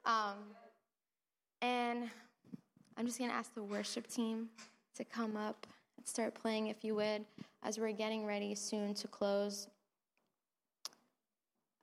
Um, 0.04 0.36
and 1.60 2.10
I'm 2.96 3.06
just 3.06 3.18
going 3.18 3.30
to 3.30 3.36
ask 3.36 3.54
the 3.54 3.62
worship 3.62 4.06
team 4.08 4.48
to 4.96 5.04
come 5.04 5.36
up 5.36 5.66
and 5.96 6.06
start 6.06 6.34
playing, 6.34 6.68
if 6.68 6.84
you 6.84 6.94
would, 6.96 7.24
as 7.62 7.78
we're 7.78 7.92
getting 7.92 8.26
ready 8.26 8.54
soon 8.54 8.94
to 8.94 9.08
close. 9.08 9.68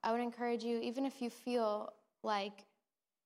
I 0.03 0.12
would 0.12 0.21
encourage 0.21 0.63
you, 0.63 0.79
even 0.79 1.05
if 1.05 1.21
you 1.21 1.29
feel 1.29 1.93
like 2.23 2.65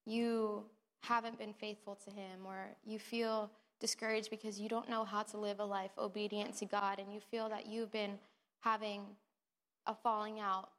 you 0.06 0.64
haven't 1.02 1.38
been 1.38 1.54
faithful 1.54 1.96
to 1.96 2.12
Him 2.12 2.46
or 2.46 2.68
you 2.86 3.00
feel 3.00 3.52
discouraged 3.80 4.30
because 4.30 4.60
you 4.60 4.70
don't 4.70 4.90
know 4.90 5.04
how 5.04 5.24
to 5.24 5.38
live 5.38 5.60
a 5.60 5.66
life 5.66 5.92
obedient 5.98 6.56
to 6.58 6.66
God 6.66 7.00
and 7.00 7.14
you 7.14 7.20
feel 7.20 7.50
that 7.50 7.68
you've 7.68 7.92
been 7.92 8.18
having 8.62 9.02
a 9.86 9.94
falling 9.94 10.40
out, 10.40 10.70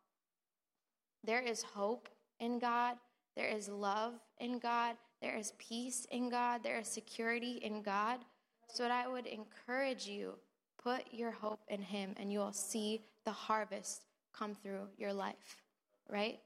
there 1.25 1.41
is 1.41 1.63
hope 1.63 2.09
in 2.41 2.59
God, 2.59 2.97
there 3.37 3.49
is 3.49 3.69
love 3.69 4.15
in 4.39 4.59
God, 4.59 4.97
there 5.23 5.37
is 5.37 5.53
peace 5.59 6.07
in 6.11 6.29
God, 6.29 6.63
there 6.63 6.79
is 6.79 6.89
security 6.89 7.61
in 7.63 7.83
God. 7.83 8.21
So, 8.69 8.85
I 8.85 9.07
would 9.07 9.27
encourage 9.27 10.07
you 10.07 10.35
put 10.83 11.03
your 11.13 11.31
hope 11.31 11.61
in 11.69 11.81
Him 11.81 12.15
and 12.19 12.33
you 12.33 12.39
will 12.39 12.53
see 12.53 13.03
the 13.25 13.33
harvest 13.33 14.03
come 14.33 14.55
through 14.55 14.89
your 14.99 15.13
life 15.13 15.65
right? 16.09 16.39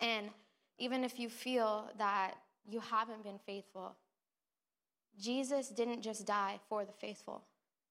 And 0.00 0.30
even 0.78 1.04
if 1.04 1.18
you 1.18 1.28
feel 1.28 1.90
that 1.98 2.34
you 2.66 2.80
haven't 2.80 3.22
been 3.22 3.38
faithful, 3.46 3.94
Jesus 5.20 5.68
didn't 5.68 6.02
just 6.02 6.26
die 6.26 6.58
for 6.68 6.84
the 6.84 6.92
faithful, 6.92 7.44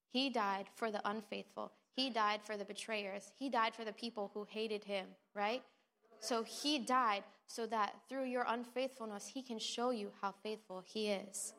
He 0.10 0.30
died 0.30 0.66
for 0.76 0.92
the 0.92 1.02
unfaithful. 1.08 1.72
He 1.96 2.10
died 2.10 2.42
for 2.44 2.58
the 2.58 2.66
betrayers. 2.66 3.32
He 3.38 3.50
died 3.50 3.76
for 3.76 3.86
the 3.86 3.94
people 3.94 4.32
who 4.34 4.46
hated 4.50 4.84
Him, 4.84 5.06
right? 5.36 5.62
So 6.20 6.44
He 6.44 6.80
died 6.80 7.24
so 7.48 7.66
that 7.68 7.96
through 8.10 8.26
your 8.26 8.46
unfaithfulness, 8.48 9.28
He 9.28 9.42
can 9.42 9.60
show 9.60 9.92
you 9.92 10.10
how 10.22 10.34
faithful 10.44 10.84
He 10.86 11.10
is. 11.10 11.54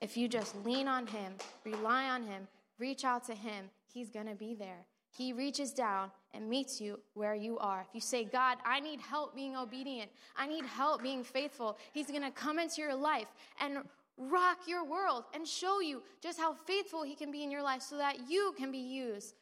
If 0.00 0.16
you 0.16 0.28
just 0.28 0.54
lean 0.64 0.88
on 0.88 1.06
Him, 1.06 1.32
rely 1.64 2.08
on 2.08 2.22
Him, 2.24 2.46
reach 2.78 3.04
out 3.04 3.24
to 3.26 3.34
Him, 3.34 3.70
He's 3.92 4.10
gonna 4.10 4.34
be 4.34 4.54
there. 4.54 4.86
He 5.16 5.32
reaches 5.32 5.72
down 5.72 6.10
and 6.32 6.48
meets 6.48 6.80
you 6.80 7.00
where 7.14 7.34
you 7.34 7.58
are. 7.58 7.84
If 7.88 7.94
you 7.94 8.00
say, 8.00 8.24
God, 8.24 8.58
I 8.64 8.80
need 8.80 9.00
help 9.00 9.34
being 9.34 9.56
obedient, 9.56 10.10
I 10.36 10.46
need 10.46 10.64
help 10.64 11.02
being 11.02 11.24
faithful, 11.24 11.78
He's 11.92 12.06
going 12.06 12.22
to 12.22 12.30
come 12.30 12.58
into 12.58 12.80
your 12.80 12.94
life 12.94 13.28
and 13.60 13.78
rock 14.16 14.58
your 14.66 14.84
world 14.84 15.24
and 15.34 15.46
show 15.46 15.80
you 15.80 16.02
just 16.20 16.38
how 16.38 16.54
faithful 16.66 17.02
He 17.02 17.14
can 17.14 17.30
be 17.30 17.42
in 17.42 17.50
your 17.50 17.62
life 17.62 17.82
so 17.82 17.96
that 17.96 18.28
you 18.28 18.54
can 18.56 18.70
be 18.70 18.78
used. 18.78 19.34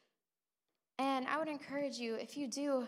And 0.98 1.26
I 1.26 1.38
would 1.38 1.48
encourage 1.48 1.98
you, 1.98 2.14
if 2.14 2.36
you 2.36 2.48
do 2.48 2.86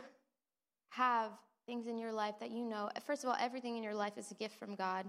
have 0.90 1.30
things 1.66 1.86
in 1.86 1.98
your 1.98 2.12
life 2.12 2.36
that 2.40 2.50
you 2.50 2.64
know, 2.64 2.88
first 3.06 3.22
of 3.22 3.30
all, 3.30 3.36
everything 3.38 3.76
in 3.76 3.82
your 3.82 3.94
life 3.94 4.16
is 4.16 4.30
a 4.30 4.34
gift 4.34 4.58
from 4.58 4.74
God. 4.74 5.08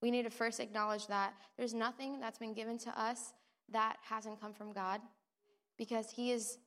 We 0.00 0.10
need 0.10 0.22
to 0.24 0.30
first 0.30 0.58
acknowledge 0.58 1.06
that 1.08 1.34
there's 1.56 1.74
nothing 1.74 2.18
that's 2.18 2.38
been 2.38 2.54
given 2.54 2.78
to 2.78 3.00
us 3.00 3.34
that 3.70 3.96
hasn't 4.02 4.40
come 4.40 4.54
from 4.54 4.72
God 4.72 5.00
because 5.76 6.10
He 6.10 6.32
is 6.32 6.58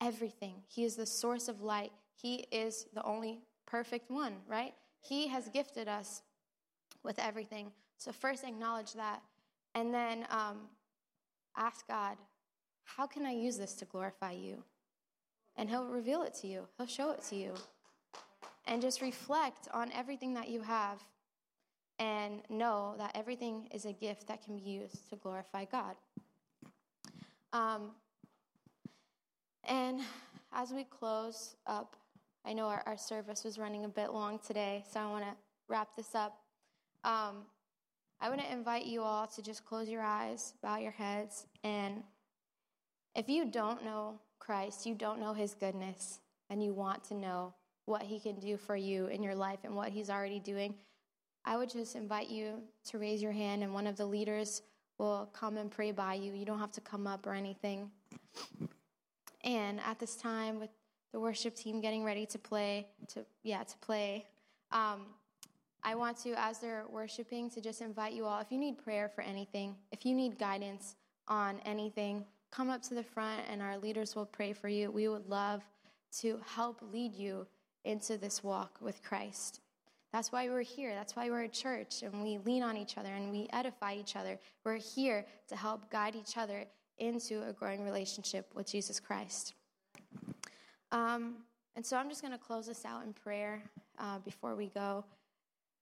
everything. 0.00 0.54
He 0.66 0.84
is 0.84 0.96
the 0.96 1.06
source 1.06 1.48
of 1.48 1.60
light. 1.60 1.92
He 2.14 2.46
is 2.50 2.86
the 2.94 3.02
only 3.04 3.40
perfect 3.66 4.10
one, 4.10 4.36
right? 4.48 4.72
He 5.00 5.28
has 5.28 5.48
gifted 5.48 5.86
us 5.88 6.22
with 7.04 7.18
everything. 7.18 7.72
So, 7.98 8.12
first 8.12 8.44
acknowledge 8.44 8.94
that. 8.94 9.22
And 9.74 9.94
then 9.94 10.26
um, 10.30 10.62
ask 11.56 11.86
God, 11.86 12.16
how 12.84 13.06
can 13.06 13.24
I 13.24 13.32
use 13.32 13.56
this 13.56 13.74
to 13.74 13.84
glorify 13.84 14.32
you? 14.32 14.64
And 15.56 15.68
He'll 15.68 15.86
reveal 15.86 16.22
it 16.22 16.34
to 16.40 16.46
you, 16.46 16.66
He'll 16.76 16.86
show 16.86 17.10
it 17.10 17.22
to 17.24 17.36
you. 17.36 17.54
And 18.66 18.80
just 18.80 19.00
reflect 19.00 19.68
on 19.72 19.90
everything 19.92 20.34
that 20.34 20.48
you 20.48 20.62
have 20.62 21.02
and 21.98 22.40
know 22.48 22.94
that 22.98 23.10
everything 23.14 23.68
is 23.72 23.84
a 23.84 23.92
gift 23.92 24.26
that 24.28 24.42
can 24.42 24.56
be 24.56 24.70
used 24.70 25.08
to 25.10 25.16
glorify 25.16 25.64
God. 25.64 25.96
Um, 27.52 27.90
and 29.64 30.00
as 30.52 30.72
we 30.72 30.84
close 30.84 31.56
up, 31.66 31.96
I 32.44 32.54
know 32.54 32.66
our, 32.66 32.82
our 32.86 32.96
service 32.96 33.44
was 33.44 33.58
running 33.58 33.84
a 33.84 33.88
bit 33.88 34.12
long 34.12 34.38
today, 34.38 34.84
so 34.90 35.00
I 35.00 35.06
want 35.06 35.24
to 35.24 35.32
wrap 35.68 35.94
this 35.94 36.14
up. 36.14 36.38
Um, 37.04 37.44
I 38.20 38.28
want 38.28 38.40
to 38.40 38.50
invite 38.50 38.86
you 38.86 39.02
all 39.02 39.26
to 39.26 39.42
just 39.42 39.64
close 39.64 39.88
your 39.88 40.02
eyes, 40.02 40.54
bow 40.62 40.78
your 40.78 40.92
heads, 40.92 41.46
and 41.64 42.02
if 43.14 43.28
you 43.28 43.44
don't 43.44 43.84
know 43.84 44.18
Christ, 44.40 44.84
you 44.84 44.94
don't 44.94 45.20
know 45.20 45.32
his 45.32 45.54
goodness, 45.54 46.18
and 46.48 46.64
you 46.64 46.72
want 46.72 47.04
to 47.04 47.14
know 47.14 47.54
what 47.84 48.02
he 48.02 48.18
can 48.18 48.40
do 48.40 48.56
for 48.56 48.76
you 48.76 49.06
in 49.06 49.22
your 49.22 49.34
life 49.34 49.60
and 49.64 49.76
what 49.76 49.90
he's 49.90 50.10
already 50.10 50.40
doing, 50.40 50.74
I 51.44 51.56
would 51.56 51.70
just 51.70 51.96
invite 51.96 52.28
you 52.28 52.60
to 52.88 52.98
raise 52.98 53.22
your 53.22 53.32
hand, 53.32 53.62
and 53.62 53.72
one 53.72 53.86
of 53.86 53.96
the 53.96 54.06
leaders 54.06 54.62
will 54.98 55.30
come 55.32 55.56
and 55.56 55.70
pray 55.70 55.92
by 55.92 56.14
you. 56.14 56.32
You 56.32 56.44
don't 56.44 56.58
have 56.58 56.72
to 56.72 56.80
come 56.80 57.06
up 57.06 57.26
or 57.26 57.32
anything. 57.32 57.90
And 59.44 59.80
at 59.80 59.98
this 59.98 60.16
time, 60.16 60.60
with 60.60 60.70
the 61.12 61.20
worship 61.20 61.54
team 61.56 61.80
getting 61.80 62.04
ready 62.04 62.26
to 62.26 62.38
play, 62.38 62.86
to 63.08 63.24
yeah, 63.42 63.62
to 63.62 63.78
play, 63.78 64.26
um, 64.70 65.06
I 65.82 65.94
want 65.94 66.18
to, 66.18 66.34
as 66.38 66.58
they're 66.58 66.84
worshiping, 66.90 67.48
to 67.50 67.60
just 67.60 67.80
invite 67.80 68.12
you 68.12 68.26
all. 68.26 68.38
If 68.40 68.52
you 68.52 68.58
need 68.58 68.76
prayer 68.76 69.08
for 69.08 69.22
anything, 69.22 69.74
if 69.90 70.04
you 70.04 70.14
need 70.14 70.38
guidance 70.38 70.96
on 71.26 71.58
anything, 71.64 72.26
come 72.50 72.70
up 72.70 72.82
to 72.82 72.94
the 72.94 73.02
front, 73.02 73.42
and 73.50 73.62
our 73.62 73.78
leaders 73.78 74.16
will 74.16 74.26
pray 74.26 74.52
for 74.52 74.68
you. 74.68 74.90
We 74.90 75.08
would 75.08 75.28
love 75.28 75.62
to 76.18 76.40
help 76.46 76.80
lead 76.92 77.14
you 77.14 77.46
into 77.84 78.16
this 78.16 78.42
walk 78.42 78.78
with 78.80 79.02
Christ. 79.02 79.60
That's 80.12 80.32
why 80.32 80.48
we're 80.48 80.62
here. 80.62 80.94
That's 80.94 81.14
why 81.14 81.30
we're 81.30 81.44
a 81.44 81.48
church 81.48 82.02
and 82.02 82.22
we 82.22 82.38
lean 82.38 82.62
on 82.62 82.76
each 82.76 82.98
other 82.98 83.10
and 83.10 83.30
we 83.30 83.46
edify 83.52 83.94
each 83.94 84.16
other. 84.16 84.38
We're 84.64 84.76
here 84.76 85.24
to 85.48 85.56
help 85.56 85.88
guide 85.90 86.16
each 86.16 86.36
other 86.36 86.64
into 86.98 87.46
a 87.48 87.52
growing 87.52 87.84
relationship 87.84 88.50
with 88.54 88.66
Jesus 88.66 88.98
Christ. 88.98 89.54
Um, 90.90 91.36
and 91.76 91.86
so 91.86 91.96
I'm 91.96 92.08
just 92.08 92.22
going 92.22 92.32
to 92.32 92.38
close 92.38 92.66
this 92.66 92.84
out 92.84 93.04
in 93.04 93.12
prayer 93.12 93.62
uh, 93.98 94.18
before 94.18 94.56
we 94.56 94.66
go. 94.66 95.04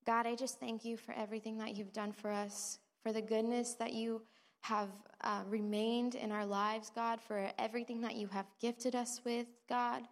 God, 0.06 0.26
I 0.26 0.34
just 0.34 0.60
thank 0.60 0.84
you 0.84 0.96
for 0.96 1.12
everything 1.12 1.56
that 1.58 1.76
you've 1.76 1.92
done 1.92 2.12
for 2.12 2.30
us, 2.30 2.78
for 3.02 3.12
the 3.12 3.22
goodness 3.22 3.74
that 3.74 3.94
you 3.94 4.20
have 4.62 4.88
uh, 5.22 5.42
remained 5.48 6.14
in 6.14 6.32
our 6.32 6.46
lives, 6.46 6.90
God, 6.94 7.20
for 7.20 7.50
everything 7.58 8.00
that 8.02 8.16
you 8.16 8.28
have 8.28 8.46
gifted 8.60 8.94
us 8.94 9.20
with, 9.24 9.46
God 9.68 10.02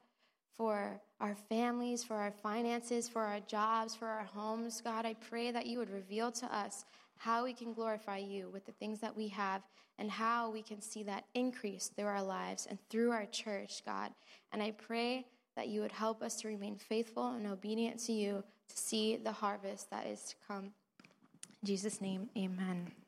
for 0.57 1.01
our 1.21 1.35
families, 1.49 2.03
for 2.03 2.17
our 2.17 2.31
finances, 2.31 3.09
for 3.09 3.23
our 3.23 3.41
jobs, 3.41 3.95
for 3.95 4.07
our 4.07 4.25
homes. 4.25 4.81
God, 4.81 5.05
I 5.05 5.15
pray 5.15 5.51
that 5.51 5.67
you 5.67 5.79
would 5.79 5.91
reveal 5.91 6.33
to 6.33 6.57
us 6.57 6.85
how 7.19 7.45
we 7.45 7.53
can 7.53 7.73
glorify 7.73 8.19
you 8.19 8.49
with 8.53 8.65
the 8.67 8.73
things 8.73 9.01
that 9.01 9.17
we 9.17 9.29
have 9.29 9.63
and 9.99 10.11
how 10.11 10.51
we 10.51 10.63
can 10.63 10.81
see 10.81 11.03
that 11.05 11.25
increase 11.35 11.91
through 11.95 12.07
our 12.07 12.23
lives 12.23 12.67
and 12.69 12.79
through 12.91 13.11
our 13.11 13.27
church, 13.27 13.83
God. 13.85 14.13
And 14.53 14.63
I 14.63 14.73
pray 14.73 15.27
that 15.57 15.69
you 15.69 15.81
would 15.81 15.93
help 15.93 16.23
us 16.23 16.37
to 16.37 16.49
remain 16.49 16.77
faithful 16.77 17.29
and 17.29 17.47
obedient 17.47 17.99
to 18.05 18.13
you 18.13 18.45
to 18.69 18.77
see 18.77 19.17
the 19.17 19.33
harvest 19.33 19.91
that 19.91 20.07
is 20.07 20.23
to 20.25 20.35
come. 20.47 20.65
In 20.65 21.67
Jesus' 21.67 22.01
name, 22.01 22.29
amen. 22.37 23.06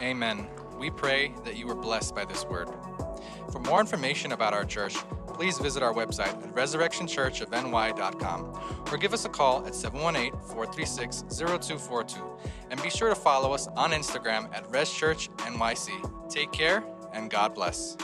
Amen. 0.00 0.46
We 0.78 0.90
pray 0.90 1.34
that 1.44 1.56
you 1.56 1.66
were 1.66 1.74
blessed 1.74 2.14
by 2.14 2.24
this 2.24 2.44
word. 2.44 2.68
For 3.50 3.58
more 3.60 3.80
information 3.80 4.32
about 4.32 4.52
our 4.52 4.64
church, 4.64 4.96
please 5.28 5.58
visit 5.58 5.82
our 5.82 5.94
website 5.94 6.42
at 6.42 6.54
resurrectionchurchofny.com 6.54 8.84
or 8.90 8.98
give 8.98 9.14
us 9.14 9.24
a 9.24 9.28
call 9.28 9.64
at 9.66 9.74
718 9.74 10.32
436 10.40 11.24
0242. 11.28 12.20
And 12.70 12.82
be 12.82 12.90
sure 12.90 13.08
to 13.08 13.14
follow 13.14 13.52
us 13.52 13.68
on 13.68 13.92
Instagram 13.92 14.52
at 14.54 14.68
ResChurchNYC. 14.70 16.30
Take 16.30 16.52
care 16.52 16.84
and 17.12 17.30
God 17.30 17.54
bless. 17.54 17.96